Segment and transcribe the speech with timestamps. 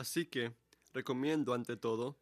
[0.00, 0.54] Así que
[0.94, 2.18] recomiendo ante todo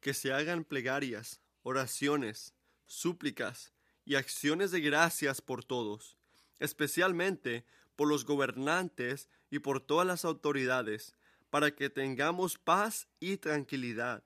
[0.00, 2.54] que se hagan plegarias, oraciones,
[2.86, 3.72] súplicas
[4.04, 6.16] y acciones de gracias por todos,
[6.58, 7.64] especialmente
[7.94, 11.14] por los gobernantes y por todas las autoridades,
[11.50, 14.24] para que tengamos paz y tranquilidad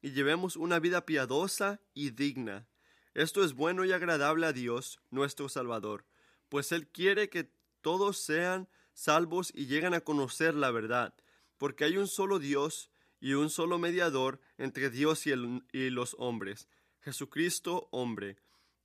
[0.00, 2.68] y llevemos una vida piadosa y digna.
[3.14, 6.04] Esto es bueno y agradable a Dios, nuestro Salvador,
[6.48, 7.50] pues Él quiere que
[7.80, 11.14] todos sean salvos y lleguen a conocer la verdad,
[11.58, 12.90] porque hay un solo Dios
[13.20, 15.32] y un solo mediador entre Dios y,
[15.72, 16.68] y los hombres,
[17.00, 18.38] Jesucristo hombre,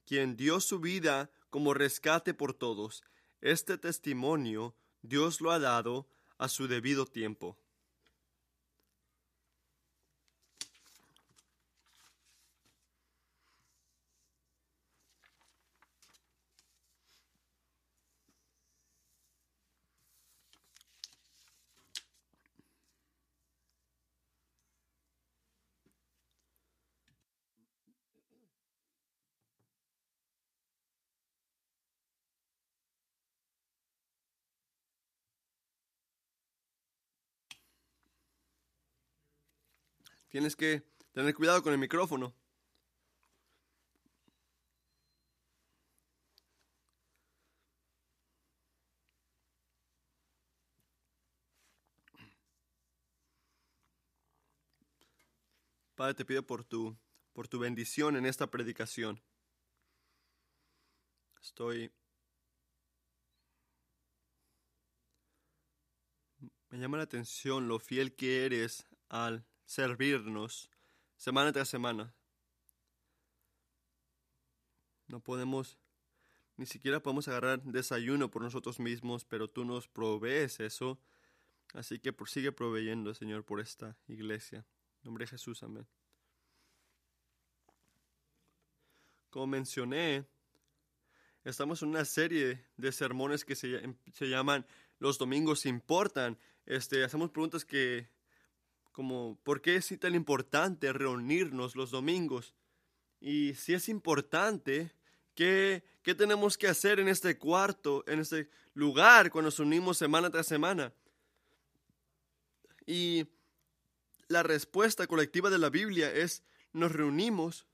[0.05, 3.03] quien dio su vida como rescate por todos.
[3.41, 7.57] Este testimonio Dios lo ha dado a su debido tiempo.
[40.33, 40.81] Tienes que
[41.11, 42.33] tener cuidado con el micrófono.
[55.93, 56.97] Padre, te pido por tu,
[57.31, 59.21] por tu bendición en esta predicación.
[61.43, 61.93] Estoy...
[66.69, 70.69] Me llama la atención lo fiel que eres al servirnos
[71.17, 72.13] semana tras semana.
[75.07, 75.77] No podemos,
[76.57, 80.99] ni siquiera podemos agarrar desayuno por nosotros mismos, pero tú nos provees eso.
[81.73, 84.59] Así que sigue proveyendo, Señor, por esta iglesia.
[84.59, 85.87] En nombre de Jesús, amén.
[89.29, 90.25] Como mencioné,
[91.43, 94.65] estamos en una serie de sermones que se, se llaman
[94.99, 96.37] Los domingos importan.
[96.65, 98.12] Este, hacemos preguntas que
[98.93, 102.53] como por qué es tan importante reunirnos los domingos.
[103.19, 104.93] Y si es importante,
[105.35, 110.29] ¿qué, ¿qué tenemos que hacer en este cuarto, en este lugar, cuando nos unimos semana
[110.29, 110.93] tras semana?
[112.85, 113.25] Y
[114.27, 117.65] la respuesta colectiva de la Biblia es, nos reunimos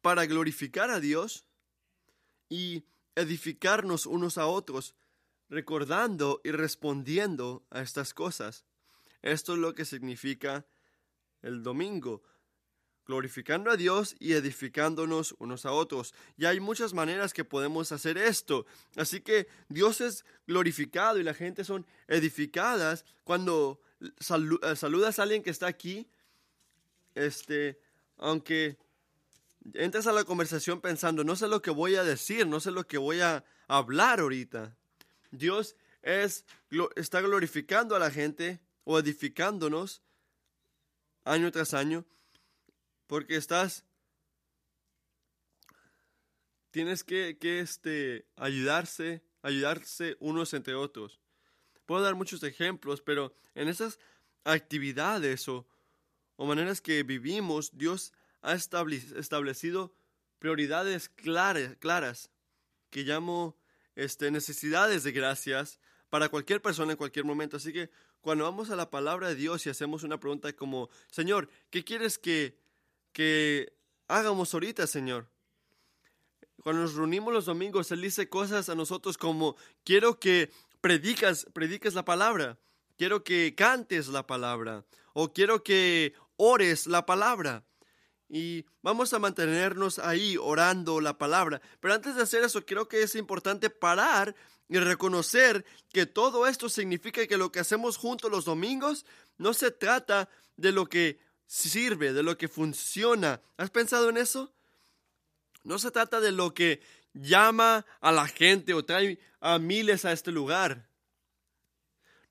[0.00, 1.44] para glorificar a Dios
[2.48, 2.84] y
[3.14, 4.94] edificarnos unos a otros,
[5.50, 8.64] recordando y respondiendo a estas cosas.
[9.22, 10.66] Esto es lo que significa
[11.42, 12.22] el domingo,
[13.06, 16.14] glorificando a Dios y edificándonos unos a otros.
[16.36, 18.66] Y hay muchas maneras que podemos hacer esto.
[18.96, 25.42] Así que Dios es glorificado y la gente son edificadas cuando eh, saludas a alguien
[25.42, 26.08] que está aquí.
[27.14, 27.78] Este,
[28.18, 28.76] aunque
[29.74, 32.86] entras a la conversación pensando, no sé lo que voy a decir, no sé lo
[32.86, 34.76] que voy a hablar ahorita.
[35.30, 36.44] Dios es,
[36.96, 40.02] está glorificando a la gente o edificándonos
[41.24, 42.04] año tras año,
[43.06, 43.84] porque estás,
[46.70, 51.20] tienes que, que este, ayudarse, ayudarse unos entre otros.
[51.86, 53.98] Puedo dar muchos ejemplos, pero en esas
[54.44, 55.66] actividades o,
[56.36, 59.94] o maneras que vivimos, Dios ha establecido
[60.38, 62.30] prioridades claras, claras
[62.90, 63.56] que llamo
[63.94, 65.78] este, necesidades de gracias
[66.10, 67.56] para cualquier persona en cualquier momento.
[67.56, 67.90] Así que
[68.22, 72.18] cuando vamos a la palabra de Dios y hacemos una pregunta como, Señor, ¿qué quieres
[72.18, 72.56] que,
[73.12, 73.72] que
[74.06, 75.28] hagamos ahorita, Señor?
[76.62, 81.94] Cuando nos reunimos los domingos, Él dice cosas a nosotros como, quiero que predicas, prediques
[81.94, 82.58] la palabra,
[82.96, 84.84] quiero que cantes la palabra,
[85.14, 87.64] o quiero que ores la palabra.
[88.28, 91.60] Y vamos a mantenernos ahí orando la palabra.
[91.80, 94.34] Pero antes de hacer eso, creo que es importante parar
[94.72, 99.04] y reconocer que todo esto significa que lo que hacemos juntos los domingos
[99.36, 103.42] no se trata de lo que sirve, de lo que funciona.
[103.58, 104.54] ¿Has pensado en eso?
[105.62, 106.80] No se trata de lo que
[107.12, 110.88] llama a la gente o trae a miles a este lugar.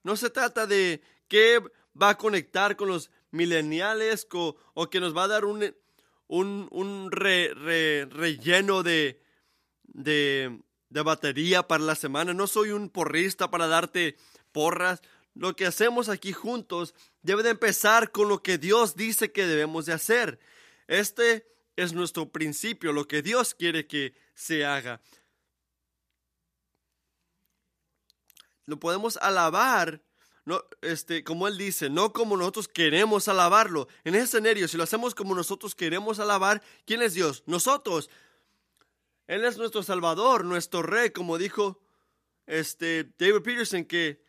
[0.02, 1.62] No se trata de qué
[2.02, 5.76] va a conectar con los mileniales o, que nos va a dar un,
[6.28, 9.22] un, relleno de,
[9.84, 10.60] de,
[10.92, 12.34] de batería para la semana.
[12.34, 14.18] No soy un porrista para darte
[14.52, 15.02] porras.
[15.34, 16.94] Lo que hacemos aquí juntos
[17.24, 20.40] debe de empezar con lo que Dios dice que debemos de hacer.
[20.88, 21.48] Este
[21.78, 25.02] es nuestro principio, lo que Dios quiere que se haga.
[28.66, 30.02] Lo podemos alabar
[30.44, 33.88] no, este, como él dice, no como nosotros queremos alabarlo.
[34.04, 37.44] En ese escenario, si lo hacemos como nosotros queremos alabar, ¿quién es Dios?
[37.46, 38.10] Nosotros.
[39.32, 41.80] Él es nuestro Salvador, nuestro Rey, como dijo
[42.48, 44.22] este, David Peterson, que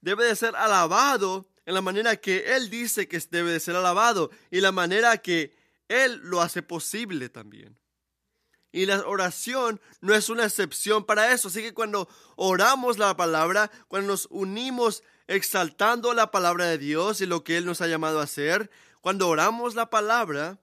[0.00, 4.32] debe de ser alabado en la manera que Él dice que debe de ser alabado
[4.50, 5.56] y la manera que
[5.86, 7.78] Él lo hace posible también.
[8.72, 11.46] Y la oración no es una excepción para eso.
[11.46, 17.26] Así que cuando oramos la palabra, cuando nos unimos exaltando la palabra de Dios y
[17.26, 18.72] lo que Él nos ha llamado a hacer,
[19.02, 20.58] cuando oramos la palabra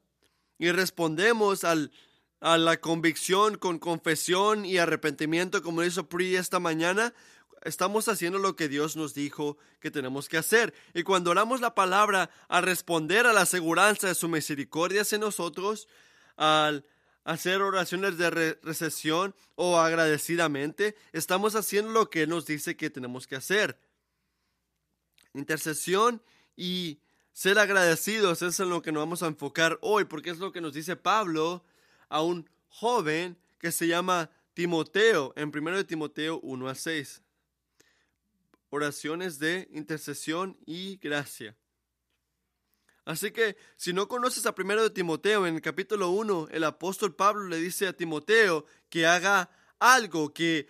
[0.57, 1.94] y respondemos al,
[2.45, 7.12] a la convicción con confesión y arrepentimiento, como hizo Pri esta mañana,
[7.63, 10.71] estamos haciendo lo que Dios nos dijo que tenemos que hacer.
[10.94, 15.88] Y cuando oramos la palabra al responder a la aseguranza de su misericordia hacia nosotros,
[16.38, 16.86] al
[17.24, 18.30] hacer oraciones de
[18.62, 23.80] recesión o agradecidamente, estamos haciendo lo que nos dice que tenemos que hacer.
[25.33, 26.21] Intercesión
[26.56, 27.00] y
[27.33, 30.62] ser agradecidos es en lo que nos vamos a enfocar hoy, porque es lo que
[30.62, 31.63] nos dice Pablo
[32.10, 37.22] a un joven que se llama Timoteo, en 1 de Timoteo 1 a 6.
[38.69, 41.56] Oraciones de intercesión y gracia.
[43.06, 47.16] Así que si no conoces a primero de Timoteo, en el capítulo 1, el apóstol
[47.16, 50.68] Pablo le dice a Timoteo que haga algo que,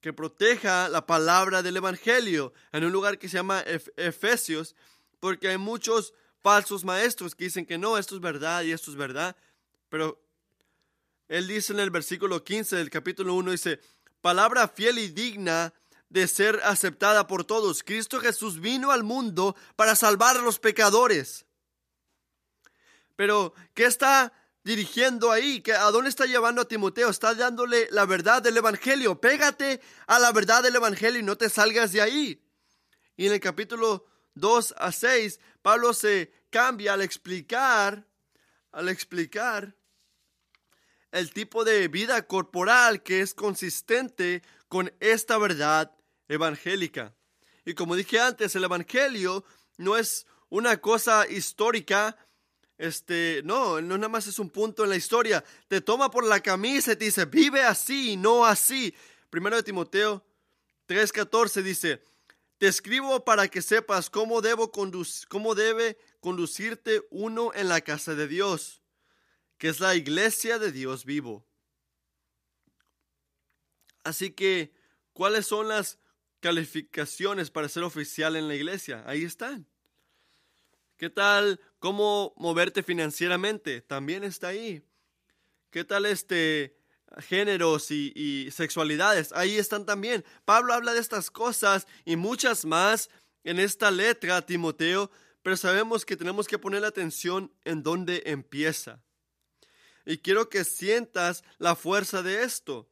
[0.00, 3.62] que proteja la palabra del Evangelio en un lugar que se llama
[3.96, 4.74] Efesios,
[5.20, 6.14] porque hay muchos
[6.44, 9.34] falsos maestros que dicen que no, esto es verdad y esto es verdad,
[9.88, 10.22] pero
[11.26, 13.80] él dice en el versículo 15 del capítulo 1, dice,
[14.20, 15.72] palabra fiel y digna
[16.10, 17.82] de ser aceptada por todos.
[17.82, 21.46] Cristo Jesús vino al mundo para salvar a los pecadores.
[23.16, 24.30] Pero, ¿qué está
[24.64, 25.62] dirigiendo ahí?
[25.80, 27.08] ¿A dónde está llevando a Timoteo?
[27.08, 29.18] Está dándole la verdad del Evangelio.
[29.18, 32.42] Pégate a la verdad del Evangelio y no te salgas de ahí.
[33.16, 38.06] Y en el capítulo 2 a 6, Pablo se cambia al explicar,
[38.72, 39.74] al explicar
[41.12, 45.94] el tipo de vida corporal que es consistente con esta verdad
[46.28, 47.14] evangélica.
[47.64, 49.44] Y como dije antes, el evangelio
[49.76, 52.16] no es una cosa histórica,
[52.76, 55.44] este, no, no nada más es un punto en la historia.
[55.68, 58.94] Te toma por la camisa y te dice, vive así, no así.
[59.30, 60.24] Primero de Timoteo
[60.88, 62.02] 3:14 dice,
[62.64, 64.72] te escribo para que sepas cómo, debo
[65.28, 68.80] cómo debe conducirte uno en la casa de Dios,
[69.58, 71.46] que es la iglesia de Dios vivo.
[74.02, 74.72] Así que,
[75.12, 75.98] ¿cuáles son las
[76.40, 79.04] calificaciones para ser oficial en la iglesia.
[79.06, 79.66] Ahí están.
[80.96, 83.82] ¿Qué tal cómo moverte financieramente?
[83.82, 84.82] También está ahí.
[85.68, 86.78] ¿Qué tal este
[87.18, 89.32] géneros y, sexualidades?
[89.32, 90.24] Ahí están también.
[90.44, 93.10] Pablo habla de estas cosas y muchas más
[93.44, 95.10] en esta letra, Timoteo,
[95.42, 99.02] pero sabemos que tenemos que poner atención en dónde empieza.
[100.06, 102.88] Y quiero que sientas la fuerza de esto.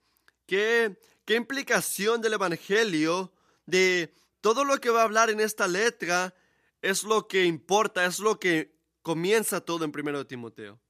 [0.46, 3.32] ¿Qué, qué implicación del Evangelio
[3.66, 6.34] de todo lo que va a hablar en esta letra
[6.82, 10.80] es lo que importa, es lo que comienza todo en primero de Timoteo.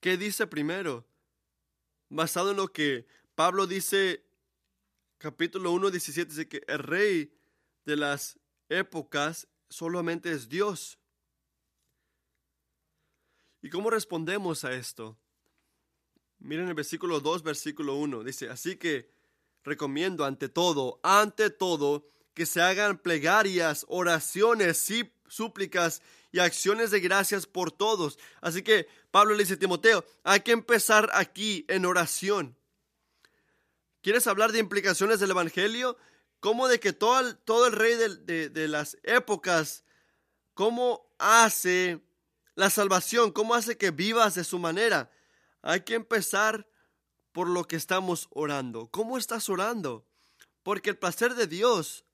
[0.00, 1.06] ¿Qué dice primero?
[2.10, 4.26] Basado en lo que Pablo dice,
[5.18, 7.32] capítulo 1, 17, dice que el rey
[7.84, 8.38] de las
[8.68, 10.98] épocas solamente es Dios.
[13.62, 15.16] ¿Y cómo respondemos a esto?
[16.40, 18.24] Miren el versículo 2, versículo 1.
[18.24, 19.12] Dice, así que
[19.62, 24.84] recomiendo ante todo, ante todo, que se hagan plegarias, oraciones,
[25.28, 26.02] súplicas
[26.32, 28.18] y acciones de gracias por todos.
[28.40, 32.56] Así que Pablo le dice a Timoteo, hay que empezar aquí en oración.
[34.02, 35.96] ¿Quieres hablar de implicaciones del Evangelio?
[36.38, 39.84] ¿Cómo de que todo el, rey de, de las épocas,
[40.54, 42.00] cómo hace
[42.54, 45.10] la salvación, cómo hace que vivas de su manera?
[45.60, 46.66] Hay que empezar
[47.32, 48.88] por lo que estamos orando.
[48.90, 50.06] ¿Cómo estás orando?
[50.62, 52.04] Porque el placer de Dios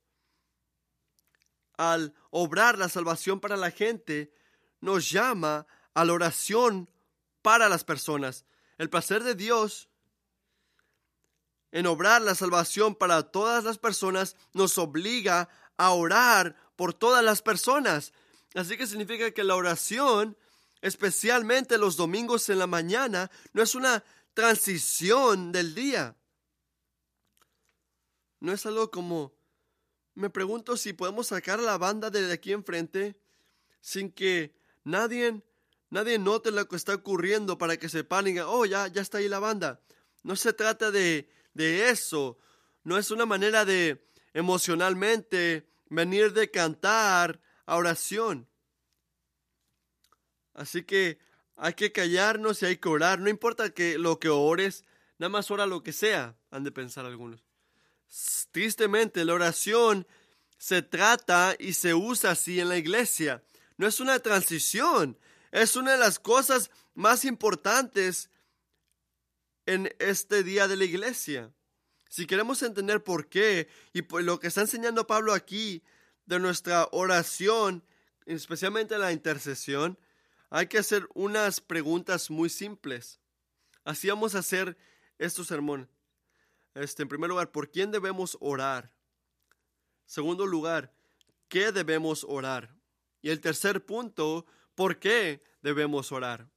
[1.76, 4.32] al obrar la salvación para la gente
[4.80, 6.90] nos llama a la oración
[7.40, 8.44] para las personas.
[8.76, 9.88] El placer de Dios
[11.72, 15.48] en obrar la salvación para todas las personas nos obliga
[15.78, 18.12] a orar por todas las personas.
[18.54, 20.36] Así que significa que la oración,
[20.82, 26.14] especialmente los domingos en la mañana, no es una transición del día.
[28.40, 29.32] No es algo como,
[30.14, 33.18] me pregunto si podemos sacar la banda de aquí enfrente
[33.80, 35.42] sin que nadie,
[35.90, 39.18] nadie note lo que está ocurriendo para que sepan y digan, oh, ya, ya está
[39.18, 39.80] ahí la banda.
[40.22, 42.38] No se trata de, de eso.
[42.84, 48.48] No es una manera de emocionalmente venir de cantar a oración.
[50.54, 51.18] Así que
[51.56, 53.18] hay que callarnos y hay que orar.
[53.18, 54.84] No importa que lo que ores,
[55.18, 57.44] nada más ora lo que sea, han de pensar algunos.
[58.52, 60.06] Tristemente, la oración
[60.58, 63.42] se trata y se usa así en la iglesia.
[63.76, 65.18] No es una transición,
[65.50, 68.30] es una de las cosas más importantes
[69.66, 71.52] en este día de la iglesia.
[72.08, 75.82] Si queremos entender por qué y por lo que está enseñando Pablo aquí
[76.24, 77.84] de nuestra oración,
[78.26, 79.98] especialmente la intercesión,
[80.50, 83.20] hay que hacer unas preguntas muy simples.
[83.84, 84.76] Así vamos a hacer
[85.18, 85.90] estos sermón.
[86.74, 88.92] Este, en primer lugar, ¿por quién debemos orar?
[90.04, 90.92] Segundo lugar,
[91.48, 92.76] ¿qué debemos orar?
[93.22, 96.48] Y el tercer punto, ¿por qué debemos orar?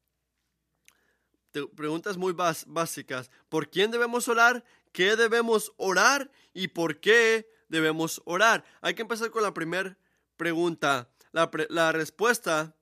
[1.76, 3.32] preguntas muy básicas.
[3.50, 4.64] ¿Por quién debemos orar?
[4.92, 6.32] ¿Qué debemos orar?
[6.54, 8.64] ¿Y por qué debemos orar?
[8.82, 9.98] Hay que empezar con la primera
[10.38, 11.10] pregunta.
[11.32, 12.76] La, la respuesta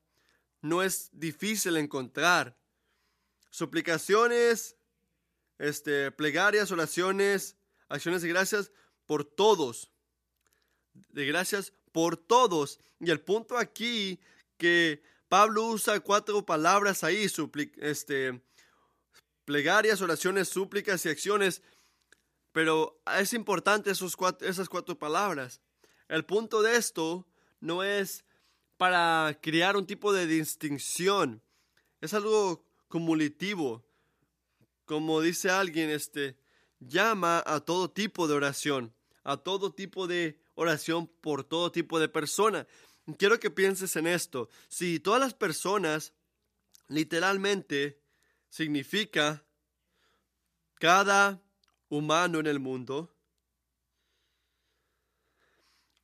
[0.62, 2.58] no es difícil encontrar.
[3.50, 4.75] Suplicaciones,
[5.58, 7.56] este, plegarias, oraciones,
[7.88, 8.72] acciones de gracias
[9.06, 9.91] por todos.
[10.94, 12.79] De gracias por todos.
[13.00, 14.20] Y el punto aquí
[14.58, 17.27] que Pablo usa cuatro palabras ahí,
[17.77, 18.41] este,
[19.46, 21.62] plegarias, oraciones, súplicas y acciones.
[22.51, 25.62] Pero es importante esos esas cuatro palabras.
[26.07, 27.27] El punto de esto
[27.60, 28.25] no es
[28.77, 31.41] para crear un tipo de distinción.
[32.01, 33.86] Es algo cumulativo.
[34.86, 36.38] Como dice alguien, este,
[36.79, 38.93] llama a todo tipo de oración,
[39.24, 42.67] a todo tipo de oración por todo tipo de persona.
[43.16, 44.50] Quiero que pienses en esto.
[44.68, 46.14] Si todas las personas,
[46.90, 48.02] literalmente,
[48.50, 49.46] significa
[50.76, 51.42] cada
[51.88, 53.16] humano en el mundo,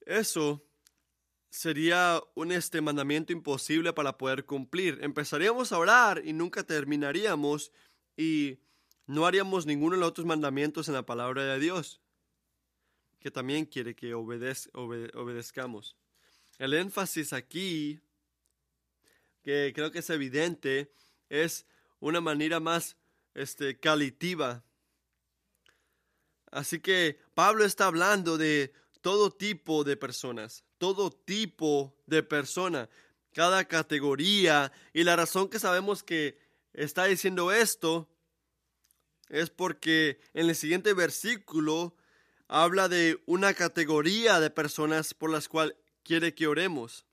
[0.05, 0.65] eso
[1.49, 4.99] sería un este mandamiento imposible para poder cumplir.
[5.01, 7.71] Empezaríamos a orar y nunca terminaríamos
[8.15, 8.59] y
[9.07, 12.01] no haríamos ninguno de los otros mandamientos en la palabra de Dios,
[13.19, 15.97] que también quiere que obedezcamos.
[16.63, 17.99] El énfasis aquí,
[19.43, 20.93] que creo que es evidente,
[21.27, 21.65] es
[21.99, 22.95] una manera más
[23.33, 23.77] este.
[26.51, 32.87] Así que Pablo está hablando de todo tipo de personas, todo tipo de persona,
[33.33, 34.71] cada categoría.
[34.93, 36.39] Y la razón que sabemos que
[36.71, 38.07] está diciendo esto
[39.27, 41.97] es porque en el siguiente versículo
[42.47, 47.05] habla de una categoría de personas por las cuales quiere que oremos.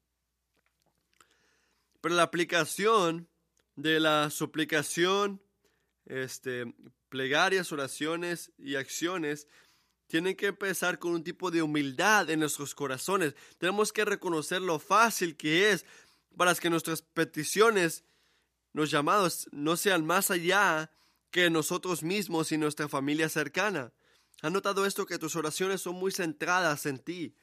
[2.00, 3.28] Pero la aplicación
[3.76, 5.42] de la suplicación,
[6.06, 6.74] este,
[7.08, 9.46] plegarias, oraciones y acciones
[10.06, 13.34] tienen que empezar con un tipo de humildad en nuestros corazones.
[13.58, 15.86] Tenemos que reconocer lo fácil que es
[16.36, 18.04] para que nuestras peticiones,
[18.72, 20.90] los llamados, no sean más allá
[21.30, 23.92] que nosotros mismos y nuestra familia cercana.
[24.42, 27.34] ¿Has notado esto que tus oraciones son muy centradas en ti?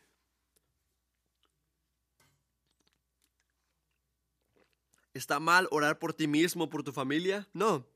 [5.18, 7.48] ¿Está mal orar por ti mismo, por tu familia?
[7.52, 7.88] No.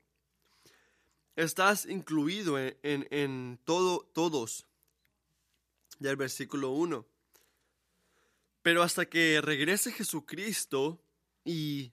[1.36, 4.66] Estás incluido en, en, todo, todos.
[6.00, 7.06] Del versículo 1.
[8.62, 11.00] Pero hasta que regrese Jesucristo
[11.44, 11.92] y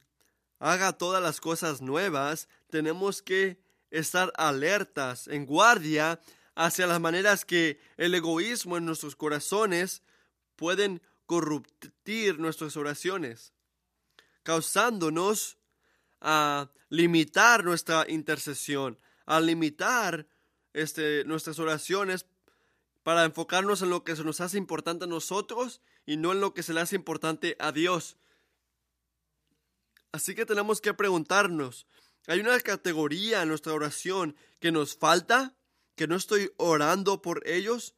[0.57, 6.19] haga todas las cosas nuevas, tenemos que estar alertas, en guardia,
[6.55, 10.01] hacia las maneras que el egoísmo en nuestros corazones
[10.55, 13.53] pueden corruptir nuestras oraciones,
[14.43, 15.58] causándonos
[16.22, 20.27] a limitar nuestra intercesión, a limitar
[20.74, 22.25] este, nuestras oraciones
[23.03, 26.53] para enfocarnos en lo que se nos hace importante a nosotros y no en lo
[26.53, 28.17] que se le hace importante a Dios.
[30.12, 31.86] Así que tenemos que preguntarnos,
[32.27, 35.55] ¿hay una categoría en nuestra oración que nos falta?
[35.96, 37.96] ¿Que no estoy orando por ellos?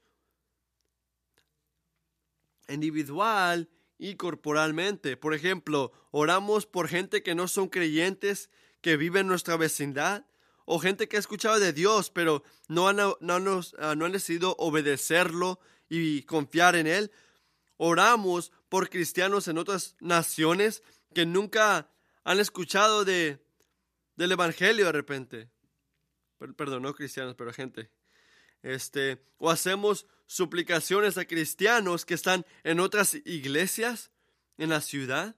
[2.68, 3.70] Individual
[4.02, 5.16] y corporalmente.
[5.16, 8.50] Por ejemplo, oramos por gente que no son creyentes,
[8.82, 10.26] que vive en nuestra vecindad
[10.66, 15.60] o gente que ha escuchado de Dios, pero no han, no, ah, han decidido obedecerlo
[15.88, 17.12] y confiar en Él.
[17.78, 20.82] Oramos por cristianos en otras naciones
[21.14, 21.92] que nunca
[22.24, 23.38] han escuchado de,
[24.16, 25.50] del Evangelio de repente.
[26.58, 27.92] Perdón, no cristianos, pero gente.
[28.64, 34.12] Este, o hacemos suplicaciones a cristianos que están en otras iglesias
[34.58, 35.36] en la ciudad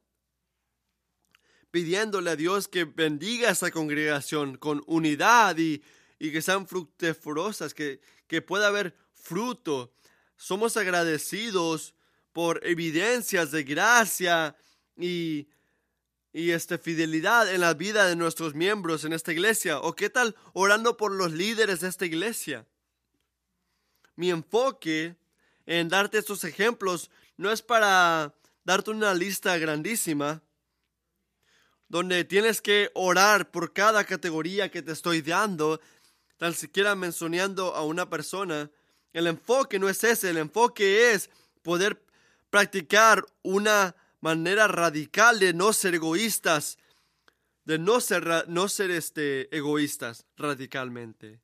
[1.72, 5.82] pidiéndole a Dios que bendiga a esa congregación con unidad y,
[6.20, 9.96] que sean fructíferosas, que, que pueda haber fruto.
[10.36, 11.96] somos agradecidos
[12.32, 14.56] por evidencias de gracia
[14.96, 15.48] y,
[16.32, 19.80] y este, fidelidad en la vida de nuestros miembros en esta iglesia?
[19.80, 22.68] ¿O qué tal orando por los líderes de esta iglesia?
[24.16, 25.16] Mi enfoque
[25.66, 30.42] en darte estos ejemplos no es para darte una lista grandísima
[31.94, 35.80] donde tienes que orar por cada categoría que te estoy dando,
[36.38, 38.72] tan siquiera mencionando a una persona.
[39.14, 41.30] El enfoque no es ese, el enfoque es
[41.62, 42.02] poder
[42.50, 46.80] practicar una manera radical de no ser egoístas,
[47.66, 51.43] de no ser, no ser este, egoístas radicalmente.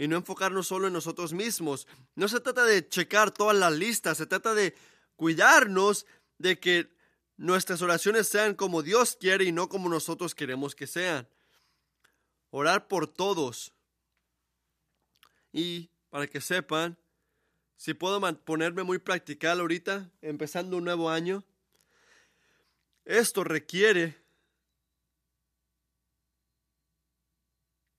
[0.00, 1.86] Y no enfocarnos solo en nosotros mismos.
[2.14, 4.74] No se trata de checar todas las listas, se trata de
[5.14, 6.06] cuidarnos
[6.38, 6.90] de que
[7.36, 11.28] nuestras oraciones sean como Dios quiere y no como nosotros queremos que sean.
[12.48, 13.74] Orar por todos.
[15.52, 16.96] Y para que sepan,
[17.76, 21.44] si puedo ponerme muy practical ahorita, empezando un nuevo año,
[23.04, 24.16] esto requiere,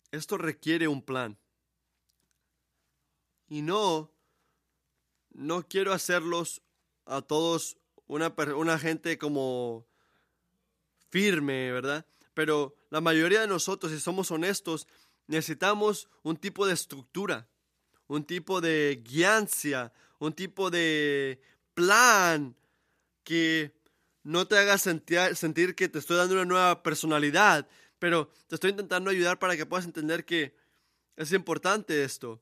[0.09, 1.37] esto requiere un plan.
[3.51, 4.09] Y no,
[5.31, 6.61] no quiero hacerlos
[7.05, 7.77] a todos
[8.07, 9.85] una, una gente como
[11.09, 12.05] firme, ¿verdad?
[12.33, 14.87] Pero la mayoría de nosotros, si somos honestos,
[15.27, 17.49] necesitamos un tipo de estructura
[18.11, 21.39] un tipo de guiancia, un tipo de
[21.73, 22.57] plan
[23.23, 23.73] que
[24.21, 28.71] no te haga sentir, sentir que te estoy dando una nueva personalidad, pero te estoy
[28.71, 30.53] intentando ayudar para que puedas entender que
[31.15, 32.41] es importante esto.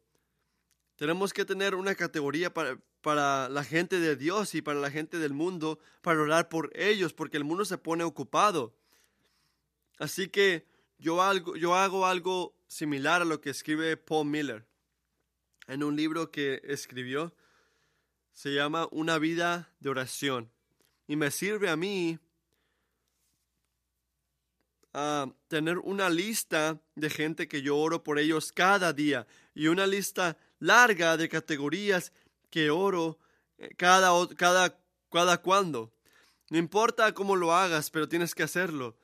[1.00, 5.18] Tenemos que tener una categoría para, para la gente de Dios y para la gente
[5.18, 8.76] del mundo, para orar por ellos, porque el mundo se pone ocupado.
[9.98, 14.66] Así que yo, algo, yo hago algo similar a lo que escribe Paul Miller
[15.68, 17.34] en un libro que escribió.
[18.34, 20.52] Se llama Una vida de oración.
[21.08, 22.20] Y me sirve a mí
[24.92, 29.88] a tener una lista de gente que yo oro por ellos cada día y una
[29.88, 32.12] lista larga de categorías
[32.50, 33.20] que oro
[33.58, 35.94] eh, cada, cada, cada cuando.
[36.50, 38.98] No importa cómo lo hagas, pero tienes que hacerlo.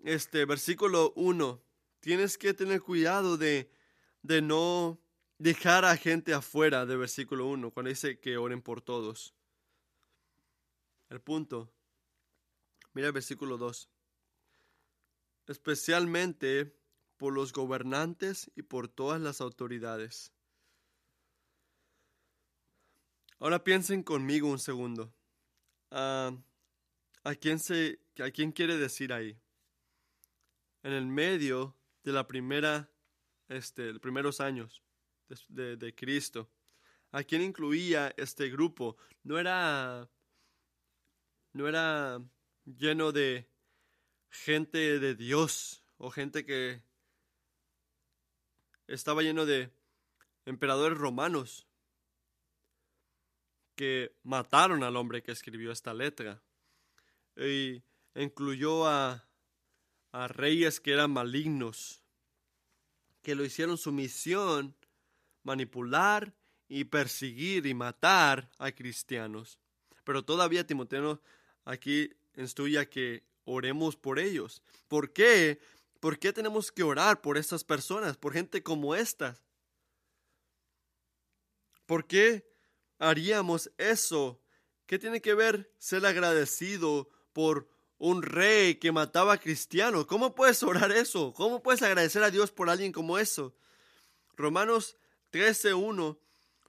[0.00, 1.62] Este versículo 1.
[2.00, 3.70] Tienes que tener cuidado de,
[4.22, 5.00] de no
[5.38, 9.34] dejar a gente afuera de versículo 1, cuando dice que oren por todos.
[11.08, 11.72] El punto.
[12.94, 13.88] Mira el versículo 2.
[15.46, 16.76] Especialmente
[17.16, 20.32] por los gobernantes y por todas las autoridades.
[23.42, 25.12] Ahora piensen conmigo un segundo.
[25.90, 26.30] Ah,
[27.24, 29.36] ¿a, quién se, ¿A quién quiere decir ahí?
[30.84, 32.88] En el medio de la primera,
[33.48, 34.84] este, los primeros años
[35.48, 36.52] de, Cristo.
[37.10, 38.96] ¿A quién incluía este grupo?
[39.24, 40.08] No era,
[41.52, 42.22] no era
[42.64, 43.50] lleno de
[44.30, 46.80] gente de Dios o gente que
[48.86, 49.72] estaba lleno de
[50.46, 51.66] emperadores romanos
[53.74, 56.42] que mataron al hombre que escribió esta letra.
[57.36, 57.82] Y
[58.14, 59.26] incluyó a,
[60.12, 62.02] a reyes que eran malignos,
[63.22, 64.76] que lo hicieron su misión
[65.42, 66.34] manipular
[66.68, 69.58] y perseguir y matar a cristianos.
[70.04, 71.20] Pero todavía Timoteo
[71.64, 74.62] aquí instruye que oremos por ellos.
[74.88, 75.60] ¿Por qué?
[76.00, 79.44] ¿Por qué tenemos que orar por estas personas, por gente como estas?
[81.86, 82.51] ¿Por qué
[83.02, 84.40] haríamos eso?
[84.86, 90.06] ¿Qué tiene que ver ser agradecido por un rey que mataba a cristianos?
[90.06, 91.32] ¿Cómo puedes orar eso?
[91.34, 93.54] ¿Cómo puedes agradecer a Dios por alguien como eso?
[94.36, 94.96] Romanos
[95.32, 96.18] 13.1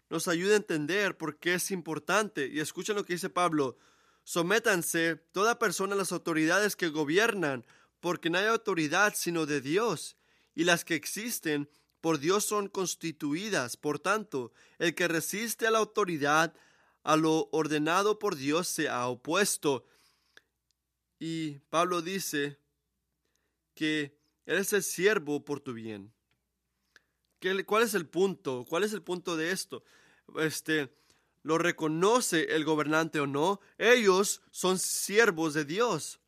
[0.09, 2.47] nos ayuda a entender por qué es importante.
[2.47, 3.77] Y escuchen lo que dice Pablo.
[4.23, 7.65] Sométanse toda persona a las autoridades que gobiernan,
[7.99, 10.17] porque no hay autoridad sino de Dios,
[10.55, 11.69] y las que existen
[12.03, 13.77] por Dios son constituidas.
[13.77, 16.53] Por tanto, el que resiste a la autoridad,
[17.01, 19.85] a lo ordenado por Dios, se ha opuesto.
[21.17, 22.59] Y Pablo dice
[23.73, 26.11] que eres el siervo por tu bien.
[27.65, 28.65] ¿Cuál es el punto?
[28.67, 29.85] ¿Cuál es el punto de esto?
[30.39, 30.93] Este,
[31.41, 33.61] ¿Lo reconoce el gobernante o no?
[33.77, 36.19] Ellos son siervos de Dios.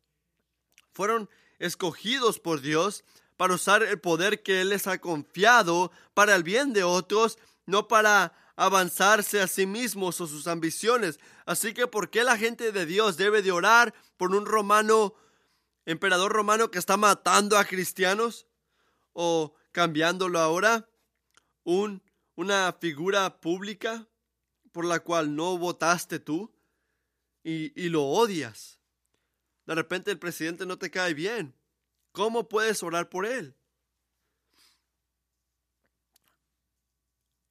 [0.90, 3.04] Fueron escogidos por Dios
[3.36, 7.88] para usar el poder que Él les ha confiado para el bien de otros, no
[7.88, 11.20] para avanzarse a sí mismos o sus ambiciones.
[11.44, 15.14] Así que, ¿por qué la gente de Dios debe de orar por un romano,
[15.84, 18.46] emperador romano que está matando a cristianos?
[19.12, 20.88] ¿O cambiándolo ahora?
[21.66, 22.00] un,
[22.36, 24.08] una figura pública
[24.70, 26.54] por la cual no votaste tú
[27.42, 28.78] y, y lo odias.
[29.66, 31.55] De repente el presidente no te cae bien.
[32.16, 33.54] ¿Cómo puedes orar por él?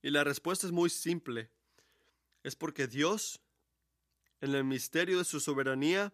[0.02, 1.52] Y la respuesta es muy simple.
[2.42, 3.40] Es porque Dios,
[4.42, 6.12] en el misterio de su soberanía,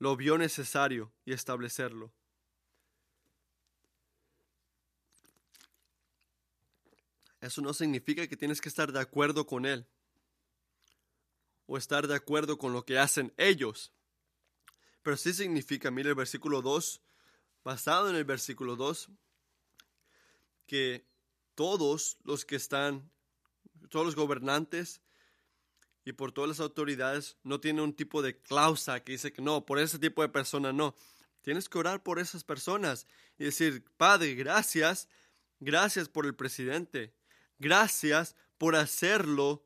[0.00, 2.12] lo vio necesario y establecerlo.
[7.40, 9.86] Eso no significa que tienes que estar de acuerdo con Él
[11.68, 13.92] o estar de acuerdo con lo que hacen ellos.
[15.04, 17.00] Pero sí significa, mire el versículo 2,
[17.64, 19.08] basado en el versículo 2,
[20.66, 21.06] que
[21.54, 23.10] todos los que están,
[23.88, 25.00] todos los gobernantes
[26.04, 29.64] y por todas las autoridades no tienen un tipo de cláusula que dice que no,
[29.64, 30.94] por ese tipo de persona no.
[31.42, 33.06] Tienes que orar por esas personas
[33.38, 35.08] y decir, Padre, gracias,
[35.60, 37.14] gracias por el presidente,
[37.58, 39.64] gracias por hacerlo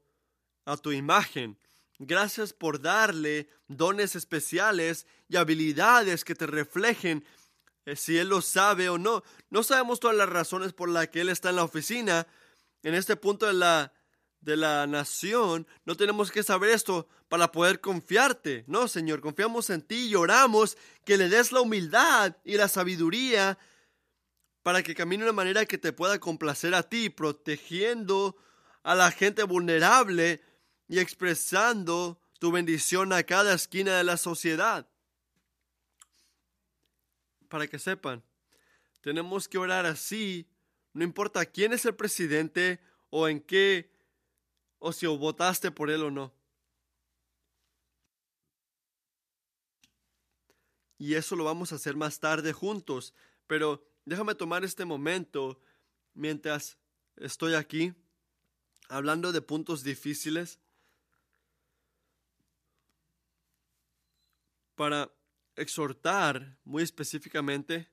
[0.65, 1.59] a tu imagen,
[1.99, 7.25] gracias por darle dones especiales y habilidades que te reflejen
[7.97, 9.23] si él lo sabe o no.
[9.51, 12.27] No sabemos todas las razones por las que él está en la oficina.
[12.83, 13.93] En este punto de la,
[14.41, 18.65] de la nación, no tenemos que saber esto para poder confiarte.
[18.67, 23.59] No, Señor, confiamos en ti y oramos que le des la humildad y la sabiduría
[24.63, 28.37] para que camine de una manera que te pueda complacer a ti, protegiendo
[28.83, 30.43] a la gente vulnerable
[30.89, 34.89] y expresando tu bendición a cada esquina de la sociedad
[37.49, 38.23] para que sepan,
[39.01, 40.47] tenemos que orar así,
[40.93, 42.81] no importa quién es el presidente
[43.11, 43.91] o en qué,
[44.79, 46.33] o si votaste por él o no.
[50.99, 53.15] Y eso lo vamos a hacer más tarde juntos,
[53.47, 55.61] pero déjame tomar este momento
[56.15, 56.77] mientras
[57.17, 57.95] estoy aquí
[58.89, 60.59] hablando de puntos difíciles
[64.75, 65.11] para
[65.59, 67.89] exhortar muy específicamente,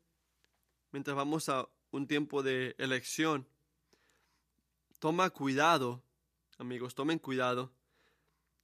[0.91, 3.47] mientras vamos a un tiempo de elección,
[4.99, 6.03] toma cuidado,
[6.57, 7.71] amigos, tomen cuidado,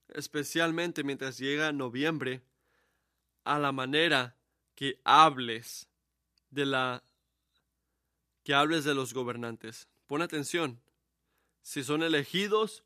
[0.08, 2.42] especialmente mientras llega noviembre,
[3.44, 4.36] a la manera
[4.74, 5.88] que hables
[6.50, 7.02] de la
[8.44, 9.88] que hables de los gobernantes.
[10.06, 10.80] Pon atención,
[11.62, 12.84] si son elegidos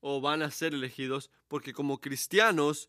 [0.00, 2.88] o van a ser elegidos, porque como cristianos,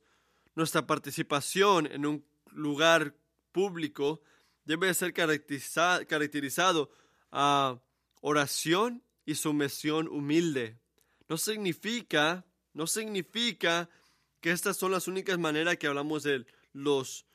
[0.55, 3.15] nuestra participación en un lugar
[3.51, 4.21] público
[4.65, 6.89] debe ser caracterizado
[7.31, 7.79] a
[8.21, 10.79] oración y sumisión humilde.
[11.27, 13.89] No significa, no significa
[14.41, 17.25] que estas son las únicas maneras que hablamos de los,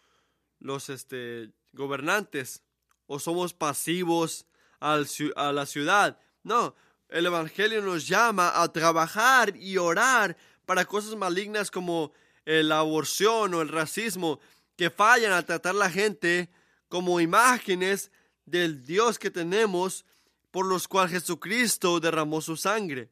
[0.58, 2.62] los este, gobernantes
[3.06, 4.46] o somos pasivos
[4.80, 6.18] al, a la ciudad.
[6.42, 6.74] No,
[7.08, 12.12] el Evangelio nos llama a trabajar y orar para cosas malignas como
[12.44, 14.40] la aborción o el racismo
[14.78, 16.48] que fallan al tratar a la gente
[16.88, 18.12] como imágenes
[18.46, 20.06] del Dios que tenemos
[20.52, 23.10] por los cuales Jesucristo derramó su sangre.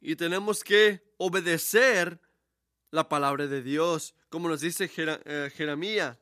[0.00, 2.18] Y tenemos que obedecer
[2.90, 6.16] la palabra de Dios, como nos dice eh, Jeremías.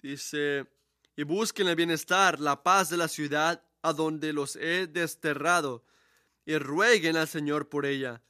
[0.00, 0.64] Dice,
[1.16, 5.84] y busquen el bienestar, la paz de la ciudad a donde los he desterrado,
[6.46, 8.22] y rueguen al Señor por ella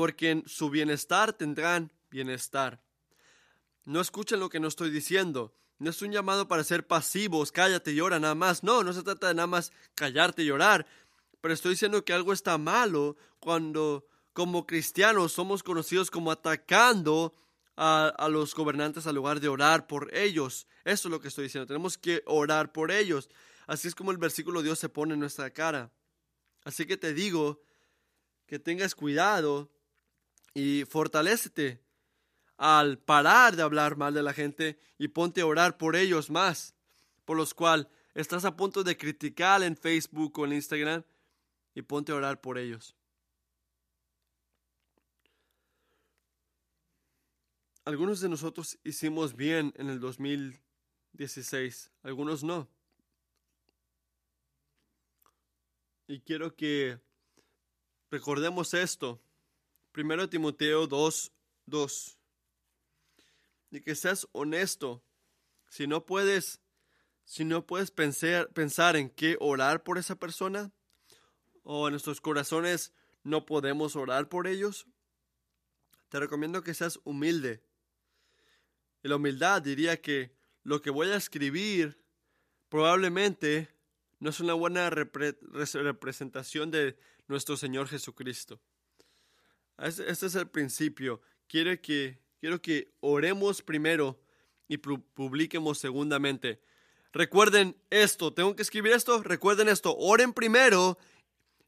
[0.00, 2.82] porque en su bienestar tendrán bienestar.
[3.84, 5.54] No escuchen lo que no estoy diciendo.
[5.78, 8.64] No es un llamado para ser pasivos, cállate y llora nada más.
[8.64, 10.86] No, no se trata de nada más callarte y llorar.
[11.42, 17.34] Pero estoy diciendo que algo está malo cuando como cristianos somos conocidos como atacando
[17.76, 20.66] a, los gobernantes al lugar de orar por ellos.
[20.82, 21.66] Eso es lo que estoy diciendo.
[21.66, 23.28] Tenemos que orar por ellos.
[23.66, 25.92] Así es como el versículo Dios se pone en nuestra cara.
[26.64, 27.60] Así que te digo
[28.46, 29.70] que tengas cuidado
[30.54, 31.80] y fortalécete
[32.56, 36.74] al parar de hablar mal de la gente y ponte a orar por ellos más,
[37.24, 41.02] por los cuales estás a punto de criticar en Facebook o en Instagram
[41.74, 42.94] y ponte a orar por ellos.
[47.84, 52.68] Algunos de nosotros hicimos bien en el 2016, algunos no.
[56.06, 57.00] Y quiero que
[58.10, 59.20] recordemos esto.
[59.92, 61.32] Primero Timoteo 2,
[61.66, 62.18] 2.
[63.72, 65.02] Y que seas honesto.
[65.68, 66.60] Si no puedes,
[67.24, 70.72] si no puedes pensar, pensar en qué orar por esa persona,
[71.62, 74.86] o en nuestros corazones no podemos orar por ellos,
[76.08, 77.62] te recomiendo que seas humilde.
[79.02, 82.02] Y la humildad diría que lo que voy a escribir
[82.68, 83.68] probablemente
[84.18, 86.98] no es una buena representación de
[87.28, 88.60] nuestro Señor Jesucristo.
[89.80, 91.20] Este, es el principio.
[91.46, 94.20] Quiero que, quiero que oremos primero
[94.68, 96.60] y publiquemos segundamente.
[97.12, 100.98] Recuerden esto, tengo que escribir esto, recuerden esto, oren primero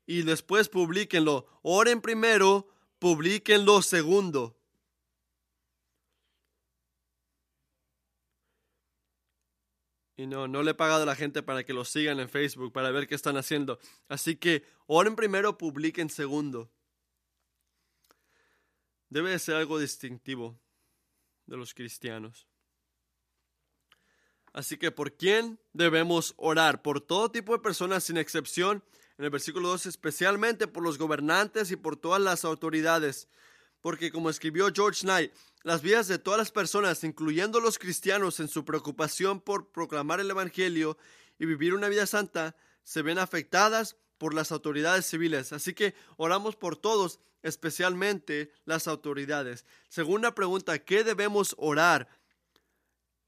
[0.06, 1.46] y después publiquenlo.
[1.62, 4.56] Oren primero, publiquenlo segundo.
[10.16, 12.72] Y no, no le he pagado a la gente para que lo sigan en Facebook,
[12.72, 13.80] para ver qué están haciendo.
[14.08, 16.70] Así que oren primero, publiquen segundo.
[19.12, 20.58] Debe de ser algo distintivo
[21.44, 22.48] de los cristianos.
[24.54, 26.80] Así que, ¿por quién debemos orar?
[26.80, 28.82] Por todo tipo de personas sin excepción.
[29.18, 33.28] En el versículo 2, especialmente por los gobernantes y por todas las autoridades.
[33.82, 38.48] Porque como escribió George Knight, las vidas de todas las personas, incluyendo los cristianos, en
[38.48, 40.96] su preocupación por proclamar el Evangelio
[41.38, 45.52] y vivir una vida santa, se ven afectadas por las autoridades civiles.
[45.52, 49.64] Así que oramos por todos, especialmente las autoridades.
[49.88, 52.08] Segunda pregunta, ¿qué debemos orar?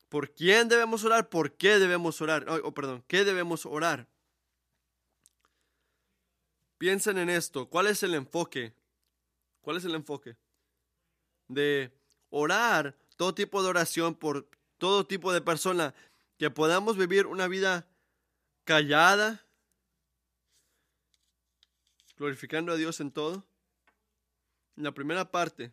[0.09, 1.29] ¿Por quién debemos orar?
[1.29, 2.47] ¿Por qué debemos orar?
[2.49, 4.09] Oh, perdón, ¿qué debemos orar?
[6.79, 7.69] Piensen en esto.
[7.69, 8.75] ¿Cuál es el enfoque?
[9.61, 10.37] ¿Cuál es el enfoque?
[11.49, 11.93] De
[12.31, 14.49] orar todo tipo de oración por
[14.79, 15.95] todo tipo de persona,
[16.37, 17.89] que podamos vivir una vida
[18.65, 19.47] callada,
[22.17, 23.47] glorificando a Dios en todo.
[24.77, 25.73] La primera parte,